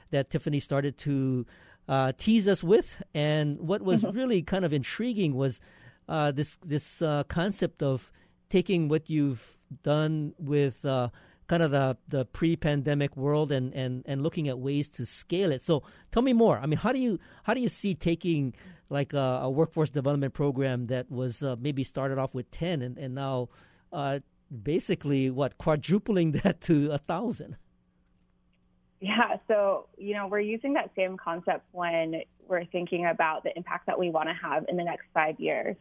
that 0.10 0.32
Tiffany 0.32 0.60
started 0.60 0.98
to 0.98 1.46
uh, 1.88 2.14
tease 2.18 2.48
us 2.48 2.64
with. 2.64 3.00
And 3.14 3.60
what 3.60 3.84
was 3.84 4.02
mm-hmm. 4.02 4.18
really 4.18 4.42
kind 4.42 4.66
of 4.66 4.74
intriguing 4.74 5.36
was 5.36 5.62
uh, 6.10 6.32
this 6.32 6.58
this 6.66 7.04
uh, 7.04 7.26
concept 7.26 7.84
of 7.84 8.12
taking 8.50 8.90
what 8.90 9.08
you've 9.08 9.56
done 9.84 10.34
with 10.40 10.84
uh, 10.84 11.10
kind 11.48 11.62
of 11.62 11.72
the, 11.72 11.98
the 12.08 12.26
pre-pandemic 12.26 13.16
world 13.16 13.52
and, 13.52 13.74
and, 13.74 14.04
and 14.06 14.24
looking 14.24 14.48
at 14.48 14.60
ways 14.60 14.90
to 14.90 15.06
scale 15.06 15.52
it. 15.52 15.62
So 15.62 15.84
tell 16.12 16.24
me 16.24 16.34
more. 16.34 16.58
I 16.58 16.66
mean, 16.66 16.80
how 16.80 16.92
do 16.92 17.00
you 17.00 17.20
how 17.44 17.54
do 17.54 17.62
you 17.62 17.70
see 17.70 17.94
taking 17.94 18.54
like 18.90 19.14
a, 19.14 19.42
a 19.44 19.50
workforce 19.50 19.90
development 19.90 20.34
program 20.34 20.88
that 20.88 21.12
was 21.12 21.44
uh, 21.44 21.56
maybe 21.60 21.84
started 21.84 22.18
off 22.18 22.34
with 22.34 22.50
ten 22.52 22.82
and 22.82 22.98
and 22.98 23.16
now 23.16 23.50
uh, 23.94 24.20
basically 24.64 25.30
what 25.30 25.58
quadrupling 25.58 26.32
that 26.44 26.62
to 26.62 26.92
a 26.92 26.98
thousand? 26.98 27.58
Yeah, 29.02 29.38
so 29.48 29.88
you 29.98 30.16
know 30.16 30.28
we're 30.28 30.40
using 30.40 30.74
that 30.74 30.92
same 30.96 31.18
concept 31.18 31.66
when 31.72 32.22
we're 32.48 32.66
thinking 32.66 33.06
about 33.06 33.44
the 33.44 33.56
impact 33.56 33.88
that 33.88 34.00
we 34.00 34.10
want 34.10 34.30
to 34.30 34.36
have 34.36 34.66
in 34.68 34.78
the 34.78 34.84
next 34.84 35.06
five 35.14 35.40
years. 35.40 35.76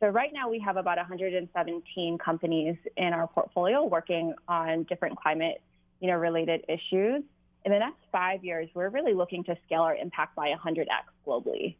So 0.00 0.08
right 0.08 0.30
now 0.32 0.50
we 0.50 0.58
have 0.60 0.76
about 0.76 0.98
117 0.98 2.18
companies 2.18 2.76
in 2.96 3.12
our 3.12 3.26
portfolio 3.26 3.84
working 3.84 4.34
on 4.46 4.82
different 4.84 5.16
climate, 5.16 5.62
you 6.00 6.08
know, 6.08 6.16
related 6.16 6.64
issues. 6.68 7.22
In 7.64 7.72
the 7.72 7.78
next 7.78 8.00
five 8.12 8.44
years, 8.44 8.68
we're 8.74 8.90
really 8.90 9.14
looking 9.14 9.42
to 9.44 9.56
scale 9.64 9.80
our 9.80 9.96
impact 9.96 10.36
by 10.36 10.52
100x 10.52 10.86
globally. 11.26 11.76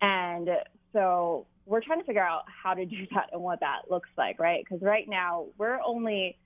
And 0.00 0.48
so 0.92 1.46
we're 1.66 1.80
trying 1.80 1.98
to 1.98 2.04
figure 2.04 2.22
out 2.22 2.44
how 2.46 2.74
to 2.74 2.86
do 2.86 3.06
that 3.14 3.30
and 3.32 3.42
what 3.42 3.60
that 3.60 3.90
looks 3.90 4.10
like, 4.16 4.38
right? 4.38 4.64
Because 4.64 4.82
right 4.82 5.08
now 5.08 5.46
we're 5.58 5.80
only 5.84 6.38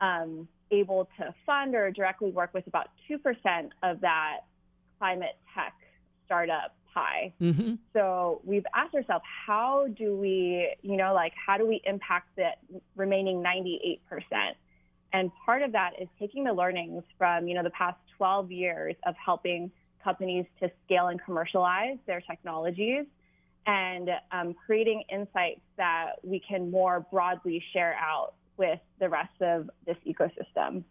um, 0.00 0.46
able 0.70 1.08
to 1.18 1.34
fund 1.46 1.74
or 1.74 1.90
directly 1.90 2.30
work 2.30 2.52
with 2.52 2.66
about 2.66 2.88
2% 3.10 3.70
of 3.82 4.00
that 4.02 4.40
climate 4.98 5.36
tech 5.54 5.74
startup 6.26 6.74
pie. 6.94 7.32
Mm-hmm. 7.40 7.74
So 7.92 8.40
we've 8.44 8.66
asked 8.74 8.94
ourselves, 8.94 9.24
how 9.46 9.88
do 9.96 10.16
we, 10.16 10.74
you 10.82 10.96
know, 10.96 11.14
like, 11.14 11.32
how 11.34 11.56
do 11.56 11.66
we 11.66 11.80
impact 11.84 12.28
the 12.36 12.50
remaining 12.96 13.42
98%? 13.42 13.98
And 15.12 15.30
part 15.44 15.62
of 15.62 15.72
that 15.72 15.92
is 16.00 16.08
taking 16.18 16.44
the 16.44 16.52
learnings 16.52 17.02
from, 17.18 17.48
you 17.48 17.54
know, 17.54 17.62
the 17.62 17.70
past 17.70 17.98
12 18.16 18.52
years 18.52 18.94
of 19.06 19.14
helping 19.22 19.70
companies 20.02 20.46
to 20.60 20.70
scale 20.84 21.08
and 21.08 21.20
commercialize 21.22 21.98
their 22.06 22.20
technologies 22.20 23.04
and 23.66 24.10
um, 24.32 24.54
creating 24.54 25.04
insights 25.12 25.60
that 25.76 26.12
we 26.22 26.40
can 26.40 26.70
more 26.70 27.00
broadly 27.10 27.62
share 27.72 27.94
out 27.94 28.34
with 28.56 28.80
the 28.98 29.08
rest 29.08 29.40
of 29.40 29.70
this 29.86 29.96
ecosystem. 30.06 30.84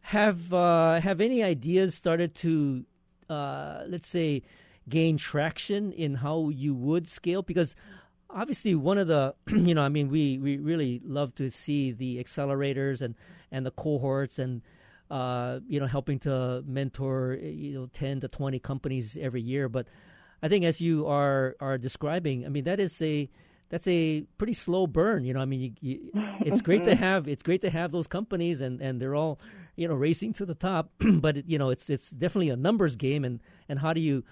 Have 0.00 0.52
uh, 0.52 1.00
have 1.00 1.20
any 1.20 1.42
ideas 1.42 1.94
started 1.94 2.34
to, 2.36 2.84
uh, 3.30 3.84
let's 3.86 4.08
say, 4.08 4.42
gain 4.88 5.16
traction 5.16 5.92
in 5.92 6.16
how 6.16 6.48
you 6.48 6.74
would 6.74 7.08
scale? 7.08 7.42
Because 7.42 7.74
obviously, 8.30 8.74
one 8.74 8.98
of 8.98 9.08
the 9.08 9.34
you 9.48 9.74
know, 9.74 9.82
I 9.82 9.88
mean, 9.88 10.08
we, 10.08 10.38
we 10.38 10.56
really 10.58 11.00
love 11.04 11.34
to 11.36 11.50
see 11.50 11.92
the 11.92 12.22
accelerators 12.22 13.00
and 13.00 13.14
and 13.50 13.64
the 13.64 13.70
cohorts 13.70 14.38
and 14.38 14.62
uh, 15.10 15.60
you 15.68 15.78
know 15.80 15.86
helping 15.86 16.18
to 16.20 16.62
mentor 16.66 17.38
you 17.40 17.74
know 17.74 17.86
ten 17.92 18.20
to 18.20 18.28
twenty 18.28 18.58
companies 18.58 19.16
every 19.20 19.42
year, 19.42 19.68
but 19.68 19.86
I 20.42 20.48
think 20.48 20.64
as 20.64 20.80
you 20.80 21.06
are 21.06 21.56
are 21.60 21.78
describing, 21.78 22.44
I 22.44 22.48
mean 22.48 22.64
that 22.64 22.80
is 22.80 23.00
a 23.00 23.30
that's 23.70 23.86
a 23.88 24.22
pretty 24.38 24.52
slow 24.52 24.86
burn. 24.86 25.24
You 25.24 25.34
know, 25.34 25.40
I 25.40 25.46
mean, 25.46 25.60
you, 25.60 25.72
you, 25.80 26.10
it's 26.40 26.60
great 26.60 26.84
to 26.84 26.94
have 27.06 27.26
it's 27.28 27.42
great 27.42 27.60
to 27.62 27.70
have 27.70 27.92
those 27.92 28.06
companies, 28.06 28.60
and, 28.60 28.80
and 28.80 29.00
they're 29.00 29.14
all 29.14 29.40
you 29.76 29.88
know 29.88 29.94
racing 29.94 30.32
to 30.34 30.44
the 30.44 30.54
top. 30.54 30.90
but 30.98 31.38
it, 31.38 31.46
you 31.48 31.58
know, 31.58 31.70
it's 31.70 31.88
it's 31.90 32.10
definitely 32.10 32.50
a 32.50 32.56
numbers 32.56 32.96
game, 32.96 33.24
and 33.24 33.40
and 33.68 33.78
how 33.78 33.92
do 33.92 34.00
you 34.00 34.22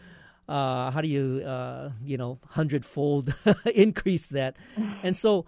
uh, 0.49 0.91
how 0.91 1.01
do 1.01 1.09
you 1.09 1.43
uh, 1.45 1.91
you 2.05 2.17
know 2.17 2.39
hundredfold 2.49 3.35
increase 3.75 4.27
that? 4.29 4.57
And 5.03 5.17
so, 5.17 5.47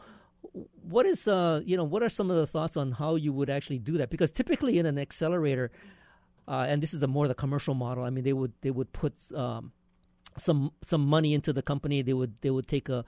what 0.83 1.07
is 1.07 1.27
uh 1.27 1.63
you 1.65 1.77
know 1.77 1.85
what 1.85 2.03
are 2.03 2.09
some 2.09 2.31
of 2.31 2.37
the 2.37 2.47
thoughts 2.47 2.77
on 2.77 2.93
how 2.93 3.17
you 3.17 3.33
would 3.33 3.51
actually 3.51 3.79
do 3.79 3.99
that? 3.99 4.11
Because 4.11 4.31
typically 4.31 4.79
in 4.79 4.87
an 4.87 4.99
accelerator, 4.99 5.71
uh, 6.47 6.67
and 6.69 6.83
this 6.83 6.95
is 6.95 7.01
the 7.01 7.09
more 7.09 7.27
the 7.29 7.35
commercial 7.35 7.75
model. 7.75 8.05
I 8.05 8.11
mean, 8.11 8.25
they 8.25 8.33
would 8.33 8.53
they 8.61 8.71
would 8.71 8.93
put 8.93 9.15
um, 9.35 9.73
some 10.37 10.73
some 10.83 11.05
money 11.07 11.35
into 11.35 11.53
the 11.53 11.63
company. 11.63 12.03
They 12.03 12.13
would 12.13 12.35
they 12.41 12.51
would 12.51 12.69
take 12.69 12.89
a, 12.89 13.05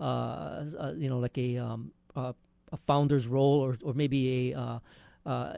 uh, 0.00 0.64
a 0.78 0.94
you 0.96 1.08
know 1.08 1.18
like 1.18 1.38
a 1.38 1.58
um, 1.58 1.92
a, 2.16 2.34
founder's 2.86 3.26
role 3.26 3.60
or 3.60 3.78
or 3.82 3.94
maybe 3.94 4.52
a 4.52 4.58
uh, 4.58 4.78
uh, 5.26 5.54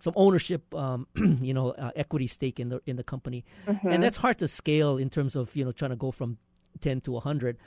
some 0.00 0.14
ownership, 0.16 0.74
um, 0.74 1.06
you 1.14 1.54
know, 1.54 1.70
uh, 1.70 1.90
equity 1.94 2.26
stake 2.26 2.58
in 2.58 2.70
the 2.70 2.80
in 2.86 2.96
the 2.96 3.04
company, 3.04 3.44
mm-hmm. 3.66 3.88
and 3.88 4.02
that's 4.02 4.16
hard 4.16 4.38
to 4.38 4.48
scale 4.48 4.96
in 4.96 5.10
terms 5.10 5.36
of 5.36 5.54
you 5.54 5.64
know 5.64 5.72
trying 5.72 5.90
to 5.90 5.96
go 5.96 6.10
from 6.10 6.38
ten 6.80 7.00
to 7.02 7.20
hundred. 7.20 7.58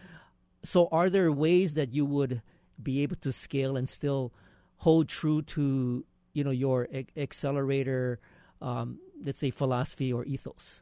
So, 0.64 0.88
are 0.92 1.10
there 1.10 1.32
ways 1.32 1.76
that 1.76 1.94
you 1.94 2.06
would 2.06 2.42
be 2.82 3.02
able 3.04 3.18
to 3.18 3.32
scale 3.32 3.78
and 3.78 3.88
still 3.88 4.34
hold 4.78 5.08
true 5.08 5.42
to 5.44 6.06
you 6.34 6.44
know 6.44 6.52
your 6.52 6.90
accelerator, 7.16 8.20
um, 8.62 9.00
let's 9.24 9.40
say 9.40 9.52
philosophy 9.52 10.12
or 10.12 10.26
ethos? 10.26 10.82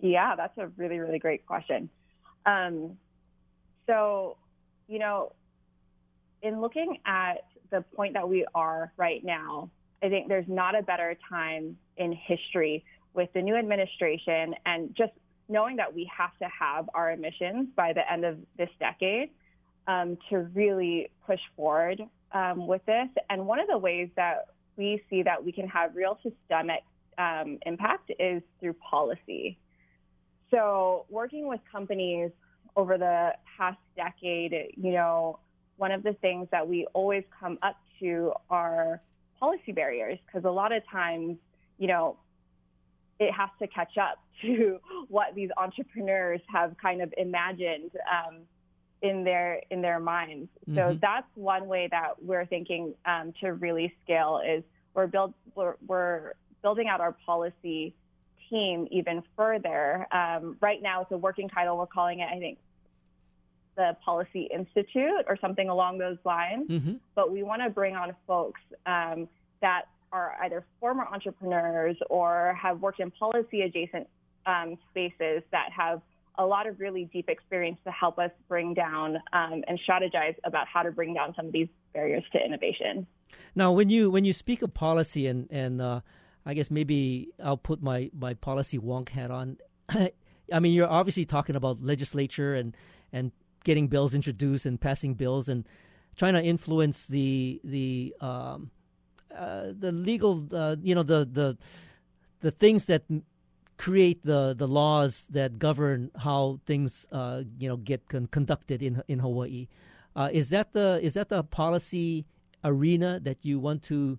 Yeah, 0.00 0.34
that's 0.36 0.56
a 0.58 0.68
really, 0.76 0.98
really 0.98 1.18
great 1.18 1.46
question. 1.46 1.88
Um, 2.44 2.98
so, 3.86 4.36
you 4.88 4.98
know, 4.98 5.32
in 6.42 6.60
looking 6.60 6.98
at 7.06 7.44
the 7.70 7.82
point 7.94 8.14
that 8.14 8.28
we 8.28 8.44
are 8.54 8.92
right 8.96 9.24
now, 9.24 9.70
I 10.02 10.08
think 10.08 10.28
there's 10.28 10.48
not 10.48 10.78
a 10.78 10.82
better 10.82 11.16
time 11.28 11.76
in 11.96 12.12
history 12.12 12.84
with 13.14 13.32
the 13.32 13.42
new 13.42 13.56
administration 13.56 14.54
and 14.66 14.94
just 14.94 15.12
knowing 15.48 15.76
that 15.76 15.94
we 15.94 16.10
have 16.16 16.36
to 16.38 16.48
have 16.48 16.88
our 16.94 17.12
emissions 17.12 17.68
by 17.76 17.92
the 17.92 18.10
end 18.10 18.24
of 18.24 18.38
this 18.58 18.68
decade 18.78 19.30
um, 19.86 20.18
to 20.28 20.38
really 20.54 21.10
push 21.26 21.40
forward 21.56 22.02
um, 22.32 22.66
with 22.66 22.84
this. 22.86 23.08
And 23.30 23.46
one 23.46 23.58
of 23.58 23.68
the 23.68 23.78
ways 23.78 24.08
that 24.16 24.48
we 24.76 25.02
see 25.08 25.22
that 25.22 25.42
we 25.42 25.52
can 25.52 25.68
have 25.68 25.94
real 25.94 26.18
systemic 26.22 26.82
um, 27.18 27.58
impact 27.64 28.10
is 28.18 28.42
through 28.60 28.74
policy. 28.74 29.58
So, 30.50 31.06
working 31.08 31.48
with 31.48 31.60
companies 31.70 32.30
over 32.76 32.98
the 32.98 33.32
past 33.56 33.78
decade, 33.96 34.74
you 34.76 34.92
know, 34.92 35.38
one 35.76 35.92
of 35.92 36.02
the 36.02 36.12
things 36.14 36.48
that 36.52 36.68
we 36.68 36.86
always 36.92 37.24
come 37.38 37.58
up 37.62 37.76
to 38.00 38.32
are 38.50 39.00
policy 39.38 39.72
barriers 39.72 40.18
because 40.26 40.44
a 40.44 40.50
lot 40.50 40.72
of 40.72 40.82
times, 40.90 41.36
you 41.78 41.88
know, 41.88 42.16
it 43.18 43.32
has 43.32 43.48
to 43.60 43.66
catch 43.66 43.96
up 43.98 44.18
to 44.42 44.78
what 45.08 45.34
these 45.34 45.50
entrepreneurs 45.56 46.40
have 46.52 46.74
kind 46.80 47.00
of 47.00 47.12
imagined 47.16 47.90
um, 48.10 48.40
in 49.02 49.24
their 49.24 49.62
in 49.70 49.82
their 49.82 50.00
minds. 50.00 50.48
Mm-hmm. 50.68 50.76
So 50.76 50.98
that's 51.00 51.26
one 51.34 51.66
way 51.66 51.88
that 51.90 52.22
we're 52.22 52.46
thinking 52.46 52.94
um, 53.04 53.32
to 53.40 53.54
really 53.54 53.94
scale 54.04 54.40
is 54.46 54.62
we're 54.94 55.06
build 55.06 55.34
we're, 55.54 55.74
we're 55.86 56.32
building 56.62 56.88
out 56.88 57.00
our 57.00 57.12
policy 57.24 57.94
team 58.50 58.86
even 58.90 59.22
further. 59.36 60.06
Um, 60.12 60.56
right 60.60 60.82
now, 60.82 61.02
it's 61.02 61.12
a 61.12 61.16
working 61.16 61.48
title. 61.48 61.76
We're 61.76 61.86
calling 61.86 62.20
it, 62.20 62.28
I 62.32 62.38
think, 62.38 62.58
the 63.76 63.96
Policy 64.04 64.48
Institute 64.52 65.24
or 65.28 65.36
something 65.40 65.68
along 65.68 65.98
those 65.98 66.18
lines. 66.24 66.68
Mm-hmm. 66.68 66.94
But 67.14 67.30
we 67.30 67.42
want 67.42 67.62
to 67.62 67.70
bring 67.70 67.94
on 67.94 68.14
folks 68.26 68.60
um, 68.86 69.28
that 69.60 69.82
are 70.12 70.36
either 70.42 70.64
former 70.80 71.04
entrepreneurs 71.04 71.96
or 72.08 72.56
have 72.60 72.80
worked 72.80 73.00
in 73.00 73.10
policy 73.10 73.62
adjacent 73.62 74.08
um, 74.46 74.78
spaces 74.90 75.42
that 75.50 75.70
have 75.76 76.00
a 76.38 76.44
lot 76.44 76.66
of 76.66 76.78
really 76.78 77.08
deep 77.12 77.28
experience 77.28 77.78
to 77.84 77.90
help 77.90 78.18
us 78.18 78.30
bring 78.48 78.74
down 78.74 79.16
um, 79.32 79.62
and 79.66 79.80
strategize 79.88 80.34
about 80.44 80.66
how 80.68 80.82
to 80.82 80.90
bring 80.90 81.14
down 81.14 81.34
some 81.34 81.46
of 81.46 81.52
these 81.52 81.68
barriers 81.94 82.22
to 82.32 82.44
innovation. 82.44 83.06
Now, 83.54 83.72
when 83.72 83.90
you 83.90 84.10
when 84.10 84.24
you 84.24 84.32
speak 84.32 84.62
of 84.62 84.74
policy 84.74 85.26
and 85.26 85.48
and 85.50 85.80
uh, 85.80 86.00
I 86.46 86.54
guess 86.54 86.70
maybe 86.70 87.30
I'll 87.42 87.56
put 87.56 87.82
my, 87.82 88.08
my 88.16 88.34
policy 88.34 88.78
wonk 88.78 89.08
hat 89.08 89.32
on. 89.32 89.58
I 89.88 90.60
mean, 90.60 90.72
you're 90.72 90.88
obviously 90.88 91.24
talking 91.24 91.56
about 91.56 91.82
legislature 91.82 92.54
and, 92.54 92.76
and 93.12 93.32
getting 93.66 93.88
bills 93.88 94.14
introduced 94.14 94.64
and 94.64 94.80
passing 94.80 95.14
bills 95.14 95.48
and 95.48 95.66
trying 96.16 96.34
to 96.34 96.42
influence 96.42 97.06
the 97.06 97.60
the 97.64 98.14
um, 98.20 98.70
uh, 99.34 99.74
the 99.76 99.90
legal 99.90 100.46
uh, 100.52 100.76
you 100.80 100.94
know 100.94 101.02
the 101.02 101.28
the 101.30 101.58
the 102.40 102.52
things 102.52 102.86
that 102.86 103.02
create 103.76 104.22
the 104.22 104.54
the 104.56 104.68
laws 104.68 105.26
that 105.28 105.58
govern 105.58 106.10
how 106.22 106.60
things 106.64 107.06
uh, 107.10 107.42
you 107.58 107.68
know 107.68 107.76
get 107.76 108.06
con- 108.08 108.28
conducted 108.30 108.82
in 108.82 109.02
in 109.08 109.18
Hawaii. 109.18 109.66
Uh, 110.14 110.30
is 110.32 110.48
that 110.50 110.72
the 110.72 111.00
is 111.02 111.14
that 111.14 111.28
the 111.28 111.42
policy 111.42 112.24
arena 112.62 113.18
that 113.18 113.38
you 113.42 113.58
want 113.58 113.82
to 113.82 114.18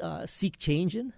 uh, 0.00 0.24
seek 0.24 0.58
change 0.58 0.96
in? 0.96 1.12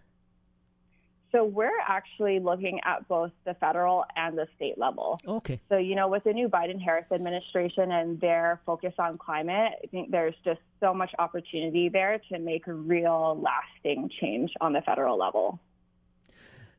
So 1.36 1.44
we're 1.44 1.80
actually 1.86 2.40
looking 2.40 2.80
at 2.86 3.06
both 3.08 3.30
the 3.44 3.52
federal 3.52 4.06
and 4.16 4.38
the 4.38 4.46
state 4.56 4.78
level. 4.78 5.20
Okay. 5.28 5.60
So, 5.68 5.76
you 5.76 5.94
know, 5.94 6.08
with 6.08 6.24
the 6.24 6.32
new 6.32 6.48
Biden 6.48 6.80
Harris 6.80 7.04
administration 7.12 7.92
and 7.92 8.18
their 8.22 8.62
focus 8.64 8.94
on 8.98 9.18
climate, 9.18 9.72
I 9.84 9.86
think 9.88 10.10
there's 10.10 10.34
just 10.46 10.60
so 10.80 10.94
much 10.94 11.10
opportunity 11.18 11.90
there 11.90 12.18
to 12.30 12.38
make 12.38 12.66
a 12.68 12.72
real 12.72 13.38
lasting 13.38 14.08
change 14.18 14.50
on 14.62 14.72
the 14.72 14.80
federal 14.80 15.18
level. 15.18 15.60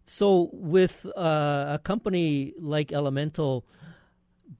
So, 0.08 0.50
with 0.52 1.06
uh, 1.16 1.76
a 1.78 1.80
company 1.84 2.56
like 2.60 2.92
Elemental, 2.92 3.64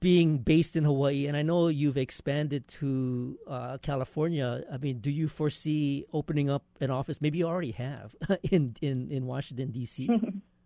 being 0.00 0.38
based 0.38 0.76
in 0.76 0.84
Hawaii, 0.84 1.26
and 1.26 1.36
I 1.36 1.42
know 1.42 1.68
you've 1.68 1.96
expanded 1.96 2.68
to 2.68 3.38
uh, 3.46 3.78
California. 3.78 4.64
I 4.70 4.76
mean, 4.76 5.00
do 5.00 5.10
you 5.10 5.28
foresee 5.28 6.04
opening 6.12 6.50
up 6.50 6.64
an 6.80 6.90
office? 6.90 7.20
Maybe 7.20 7.38
you 7.38 7.46
already 7.46 7.72
have 7.72 8.14
in 8.50 8.76
in 8.80 9.10
in 9.10 9.26
Washington 9.26 9.70
D.C. 9.70 10.08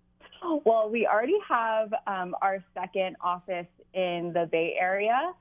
well, 0.65 0.91
we 0.91 1.07
already 1.07 1.39
have 1.49 1.93
um, 2.07 2.35
our 2.43 2.63
second 2.75 3.17
office 3.21 3.67
in 3.95 4.33
the 4.35 4.49
Bay 4.51 4.77
Area. 4.79 5.33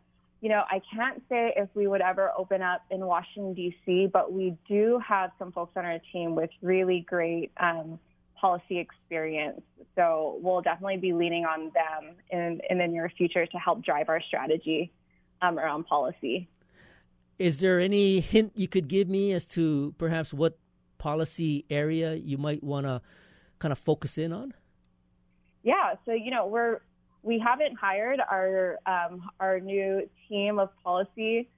You 0.42 0.50
know, 0.50 0.64
I 0.70 0.82
can't 0.94 1.22
say 1.30 1.54
if 1.56 1.70
we 1.76 1.88
would 1.88 2.02
ever 2.02 2.32
open 2.36 2.62
up 2.62 2.84
in 2.90 3.06
Washington 3.06 3.54
D.C., 3.54 4.10
but 4.12 4.34
we 4.34 4.56
do 4.68 5.00
have 5.08 5.32
some 5.38 5.52
folks 5.52 5.74
on 5.76 5.86
our 5.86 6.00
team 6.12 6.36
with 6.36 6.50
really 6.62 7.06
great. 7.08 7.52
Um, 7.58 8.00
policy 8.42 8.80
experience. 8.80 9.62
So 9.96 10.40
we'll 10.42 10.62
definitely 10.62 10.98
be 10.98 11.14
leaning 11.14 11.46
on 11.46 11.72
them 11.74 12.16
in, 12.32 12.60
in 12.70 12.80
the 12.80 12.88
near 12.88 13.10
future 13.16 13.46
to 13.46 13.58
help 13.58 13.86
drive 13.86 14.10
our 14.10 14.22
strategy 14.22 14.92
um, 15.44 15.60
around 15.60 15.86
policy. 15.86 16.50
Is 17.38 17.60
there 17.60 17.80
any 17.80 18.20
hint 18.20 18.54
you 18.56 18.68
could 18.68 18.88
give 18.88 19.08
me 19.08 19.32
as 19.34 19.48
to 19.50 19.94
perhaps 19.98 20.34
what 20.34 20.58
policy 20.98 21.66
area 21.70 22.16
you 22.16 22.38
might 22.38 22.64
want 22.64 22.86
to 22.86 23.02
kind 23.60 23.72
of 23.72 23.80
focus 23.80 24.18
in 24.18 24.34
on? 24.34 24.54
Yeah, 25.64 25.94
so 26.06 26.14
you 26.14 26.32
know 26.32 26.48
we're 26.48 26.80
we 27.24 27.40
haven't 27.40 27.78
hired 27.78 28.20
our 28.20 28.80
um, 28.86 29.30
our 29.40 29.60
new 29.60 30.10
team 30.28 30.60
of 30.60 30.70
policy 30.84 31.50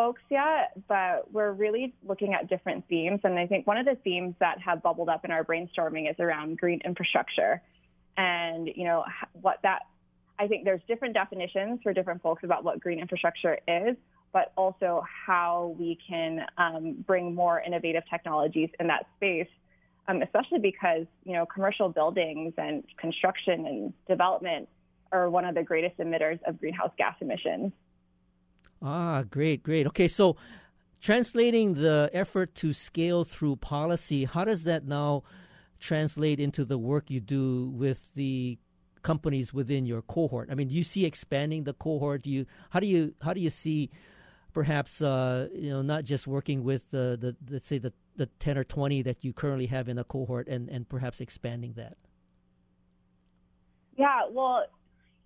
folks 0.00 0.22
yet, 0.30 0.72
but 0.88 1.30
we're 1.30 1.52
really 1.52 1.92
looking 2.08 2.32
at 2.32 2.48
different 2.48 2.88
themes. 2.88 3.20
And 3.22 3.38
I 3.38 3.46
think 3.46 3.66
one 3.66 3.76
of 3.76 3.84
the 3.84 3.96
themes 3.96 4.34
that 4.40 4.58
have 4.58 4.82
bubbled 4.82 5.10
up 5.10 5.26
in 5.26 5.30
our 5.30 5.44
brainstorming 5.44 6.10
is 6.10 6.16
around 6.18 6.56
green 6.56 6.80
infrastructure, 6.86 7.60
and 8.16 8.66
you 8.66 8.84
know 8.84 9.04
what 9.42 9.58
that. 9.62 9.80
I 10.38 10.46
think 10.48 10.64
there's 10.64 10.80
different 10.88 11.12
definitions 11.12 11.80
for 11.82 11.92
different 11.92 12.22
folks 12.22 12.44
about 12.44 12.64
what 12.64 12.80
green 12.80 12.98
infrastructure 12.98 13.58
is, 13.68 13.94
but 14.32 14.54
also 14.56 15.04
how 15.26 15.76
we 15.78 15.98
can 16.08 16.46
um, 16.56 17.04
bring 17.06 17.34
more 17.34 17.60
innovative 17.60 18.04
technologies 18.10 18.70
in 18.80 18.86
that 18.86 19.04
space 19.16 19.48
um, 20.08 20.22
especially 20.22 20.60
because 20.60 21.04
you 21.24 21.34
know 21.34 21.44
commercial 21.44 21.90
buildings 21.90 22.54
and 22.56 22.84
construction 22.96 23.66
and 23.66 23.92
development 24.08 24.66
are 25.12 25.28
one 25.28 25.44
of 25.44 25.54
the 25.54 25.62
greatest 25.62 25.98
emitters 25.98 26.40
of 26.46 26.58
greenhouse 26.58 26.92
gas 26.96 27.16
emissions. 27.20 27.72
Ah, 28.82 29.24
great, 29.28 29.62
great. 29.62 29.86
Okay, 29.86 30.08
so 30.08 30.36
translating 31.00 31.74
the 31.74 32.10
effort 32.12 32.54
to 32.56 32.72
scale 32.72 33.24
through 33.24 33.56
policy, 33.56 34.24
how 34.24 34.44
does 34.44 34.64
that 34.64 34.86
now 34.86 35.22
translate 35.78 36.40
into 36.40 36.64
the 36.64 36.78
work 36.78 37.10
you 37.10 37.20
do 37.20 37.68
with 37.74 38.14
the 38.14 38.58
companies 39.02 39.52
within 39.52 39.86
your 39.86 40.02
cohort? 40.02 40.48
I 40.50 40.54
mean, 40.54 40.68
do 40.68 40.74
you 40.74 40.82
see 40.82 41.04
expanding 41.04 41.64
the 41.64 41.74
cohort? 41.74 42.22
Do 42.22 42.30
you 42.30 42.46
how 42.70 42.80
do 42.80 42.86
you 42.86 43.14
how 43.22 43.34
do 43.34 43.40
you 43.40 43.50
see 43.50 43.90
perhaps 44.52 45.00
uh, 45.00 45.48
you 45.54 45.70
know 45.70 45.82
not 45.82 46.04
just 46.04 46.26
working 46.26 46.64
with 46.64 46.90
the, 46.90 47.18
the 47.20 47.36
let's 47.50 47.66
say 47.66 47.78
the 47.78 47.92
the 48.16 48.26
10 48.26 48.58
or 48.58 48.64
20 48.64 49.02
that 49.02 49.24
you 49.24 49.32
currently 49.32 49.66
have 49.66 49.88
in 49.88 49.98
a 49.98 50.04
cohort 50.04 50.46
and, 50.48 50.68
and 50.68 50.88
perhaps 50.88 51.20
expanding 51.20 51.72
that? 51.74 51.96
Yeah, 53.96 54.22
well, 54.30 54.64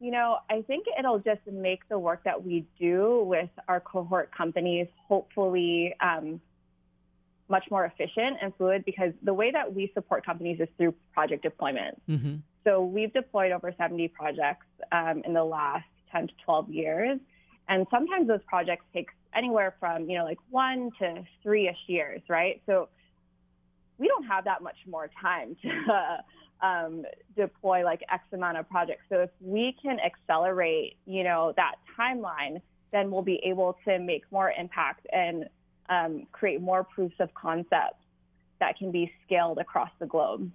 you 0.04 0.10
know, 0.10 0.36
I 0.50 0.60
think 0.60 0.84
it'll 0.98 1.18
just 1.18 1.40
make 1.50 1.88
the 1.88 1.98
work 1.98 2.24
that 2.24 2.44
we 2.44 2.66
do 2.78 3.24
with 3.26 3.48
our 3.68 3.80
cohort 3.80 4.30
companies 4.36 4.86
hopefully 5.08 5.94
um, 5.98 6.42
much 7.48 7.64
more 7.70 7.86
efficient 7.86 8.36
and 8.42 8.54
fluid 8.56 8.84
because 8.84 9.14
the 9.22 9.32
way 9.32 9.50
that 9.50 9.74
we 9.74 9.90
support 9.94 10.26
companies 10.26 10.60
is 10.60 10.68
through 10.76 10.94
project 11.14 11.42
deployment. 11.42 12.02
Mm-hmm. 12.06 12.34
So 12.64 12.84
we've 12.84 13.14
deployed 13.14 13.52
over 13.52 13.74
70 13.78 14.08
projects 14.08 14.66
um, 14.92 15.22
in 15.24 15.32
the 15.32 15.42
last 15.42 15.86
10 16.12 16.26
to 16.26 16.34
12 16.44 16.68
years. 16.68 17.18
And 17.70 17.86
sometimes 17.90 18.28
those 18.28 18.42
projects 18.46 18.84
take 18.92 19.08
anywhere 19.34 19.74
from, 19.80 20.10
you 20.10 20.18
know, 20.18 20.24
like 20.24 20.38
one 20.50 20.90
to 20.98 21.24
three 21.42 21.66
ish 21.66 21.78
years, 21.86 22.20
right? 22.28 22.60
So 22.66 22.90
we 23.98 24.08
don't 24.08 24.24
have 24.24 24.44
that 24.44 24.62
much 24.62 24.76
more 24.86 25.10
time 25.20 25.56
to 25.62 26.24
um, 26.66 27.04
deploy 27.36 27.84
like 27.84 28.02
X 28.10 28.24
amount 28.32 28.58
of 28.58 28.68
projects. 28.68 29.02
So 29.08 29.20
if 29.20 29.30
we 29.40 29.76
can 29.80 29.98
accelerate, 30.00 30.96
you 31.06 31.24
know, 31.24 31.52
that 31.56 31.76
timeline, 31.98 32.60
then 32.92 33.10
we'll 33.10 33.22
be 33.22 33.40
able 33.44 33.76
to 33.86 33.98
make 33.98 34.24
more 34.30 34.52
impact 34.52 35.06
and 35.12 35.48
um, 35.88 36.26
create 36.32 36.60
more 36.60 36.84
proofs 36.84 37.16
of 37.20 37.32
concept 37.34 38.00
that 38.60 38.78
can 38.78 38.90
be 38.90 39.12
scaled 39.26 39.58
across 39.58 39.90
the 39.98 40.06
globe. 40.06 40.50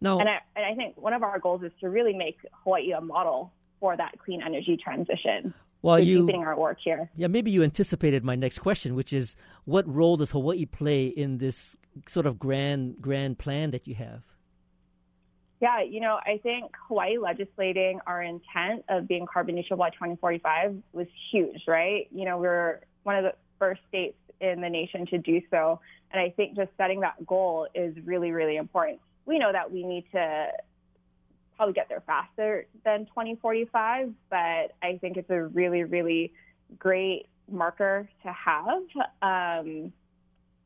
No. 0.00 0.18
And 0.18 0.28
I, 0.28 0.40
and 0.56 0.66
I 0.66 0.74
think 0.74 0.96
one 0.96 1.12
of 1.12 1.22
our 1.22 1.38
goals 1.38 1.62
is 1.62 1.72
to 1.80 1.88
really 1.88 2.14
make 2.14 2.38
Hawaii 2.64 2.92
a 2.92 3.00
model 3.00 3.52
for 3.80 3.96
that 3.96 4.18
clean 4.18 4.42
energy 4.42 4.76
transition 4.82 5.54
well, 5.84 6.00
you 6.00 6.26
keeping 6.26 6.42
our 6.42 6.58
work 6.58 6.78
here. 6.82 7.10
Yeah, 7.16 7.26
maybe 7.26 7.50
you 7.50 7.62
anticipated 7.62 8.24
my 8.24 8.36
next 8.36 8.58
question, 8.60 8.94
which 8.94 9.12
is, 9.12 9.36
what 9.64 9.86
role 9.86 10.16
does 10.16 10.30
Hawaii 10.30 10.64
play 10.64 11.06
in 11.06 11.38
this 11.38 11.76
sort 12.08 12.26
of 12.26 12.38
grand 12.38 12.96
grand 13.00 13.38
plan 13.38 13.70
that 13.72 13.86
you 13.86 13.94
have? 13.94 14.22
Yeah, 15.60 15.82
you 15.82 16.00
know, 16.00 16.18
I 16.26 16.40
think 16.42 16.72
Hawaii 16.88 17.18
legislating 17.18 18.00
our 18.06 18.22
intent 18.22 18.84
of 18.88 19.06
being 19.06 19.26
carbon 19.26 19.54
neutral 19.54 19.78
by 19.78 19.90
2045 19.90 20.76
was 20.92 21.06
huge, 21.30 21.62
right? 21.66 22.08
You 22.10 22.24
know, 22.24 22.38
we're 22.38 22.80
one 23.04 23.16
of 23.16 23.24
the 23.24 23.34
first 23.58 23.80
states 23.88 24.16
in 24.40 24.60
the 24.60 24.68
nation 24.68 25.06
to 25.06 25.18
do 25.18 25.40
so. 25.50 25.80
And 26.10 26.20
I 26.20 26.30
think 26.30 26.56
just 26.56 26.70
setting 26.76 27.00
that 27.00 27.24
goal 27.26 27.68
is 27.74 27.94
really, 28.04 28.30
really 28.30 28.56
important. 28.56 29.00
We 29.26 29.38
know 29.38 29.52
that 29.52 29.70
we 29.72 29.84
need 29.84 30.04
to 30.12 30.48
probably 31.56 31.74
get 31.74 31.88
there 31.88 32.02
faster 32.06 32.66
than 32.84 33.06
2045, 33.06 34.12
but 34.30 34.36
I 34.82 34.98
think 35.00 35.16
it's 35.16 35.30
a 35.30 35.44
really, 35.44 35.84
really 35.84 36.32
great 36.78 37.26
marker 37.50 38.08
to 38.22 38.32
have. 38.32 38.82
Um, 39.22 39.92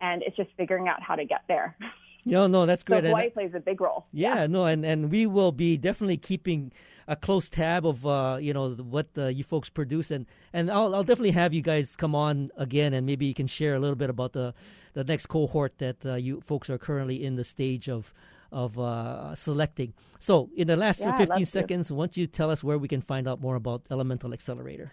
and 0.00 0.22
it's 0.22 0.36
just 0.36 0.50
figuring 0.56 0.88
out 0.88 1.02
how 1.02 1.16
to 1.16 1.24
get 1.24 1.42
there. 1.48 1.76
No, 2.24 2.46
no, 2.46 2.66
that's 2.66 2.82
great. 2.82 3.04
So 3.04 3.08
Hawaii 3.08 3.24
and, 3.26 3.32
plays 3.32 3.52
a 3.54 3.60
big 3.60 3.80
role. 3.80 4.06
Yeah, 4.12 4.34
yeah, 4.34 4.46
no, 4.48 4.66
and, 4.66 4.84
and 4.84 5.10
we 5.10 5.26
will 5.26 5.52
be 5.52 5.78
definitely 5.78 6.18
keeping 6.18 6.72
a 7.06 7.16
close 7.16 7.48
tab 7.48 7.86
of 7.86 8.04
uh, 8.06 8.36
you 8.38 8.52
know 8.52 8.70
what 8.70 9.06
uh, 9.16 9.28
you 9.28 9.42
folks 9.42 9.70
produce, 9.70 10.10
and 10.10 10.26
and 10.52 10.70
I'll 10.70 10.94
I'll 10.94 11.04
definitely 11.04 11.30
have 11.30 11.54
you 11.54 11.62
guys 11.62 11.96
come 11.96 12.14
on 12.14 12.50
again, 12.56 12.92
and 12.92 13.06
maybe 13.06 13.24
you 13.24 13.34
can 13.34 13.46
share 13.46 13.74
a 13.74 13.78
little 13.78 13.96
bit 13.96 14.10
about 14.10 14.34
the 14.34 14.52
the 14.92 15.04
next 15.04 15.26
cohort 15.26 15.78
that 15.78 16.04
uh, 16.04 16.14
you 16.14 16.42
folks 16.42 16.68
are 16.68 16.76
currently 16.76 17.24
in 17.24 17.36
the 17.36 17.44
stage 17.44 17.88
of 17.88 18.12
of 18.52 18.78
uh, 18.78 19.34
selecting. 19.34 19.94
So, 20.18 20.50
in 20.56 20.66
the 20.66 20.76
last 20.76 21.00
yeah, 21.00 21.16
15 21.16 21.46
seconds, 21.46 21.90
why 21.92 22.04
don't 22.04 22.16
you 22.16 22.26
tell 22.26 22.50
us 22.50 22.64
where 22.64 22.76
we 22.78 22.88
can 22.88 23.00
find 23.00 23.26
out 23.28 23.40
more 23.40 23.54
about 23.56 23.82
Elemental 23.90 24.32
Accelerator? 24.32 24.92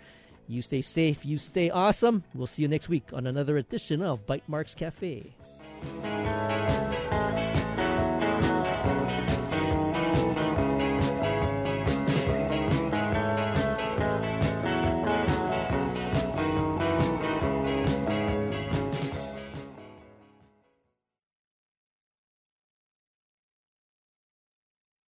You 0.49 0.63
stay 0.63 0.83
safe, 0.83 1.25
you 1.25 1.39
stay 1.39 1.71
awesome. 1.71 2.25
We'll 2.35 2.47
see 2.47 2.63
you 2.63 2.69
next 2.69 2.89
week 2.89 3.05
on 3.13 3.27
another 3.27 3.57
edition 3.57 4.03
of 4.03 4.27
Bytemarks 4.27 4.77
Cafe. 4.77 5.35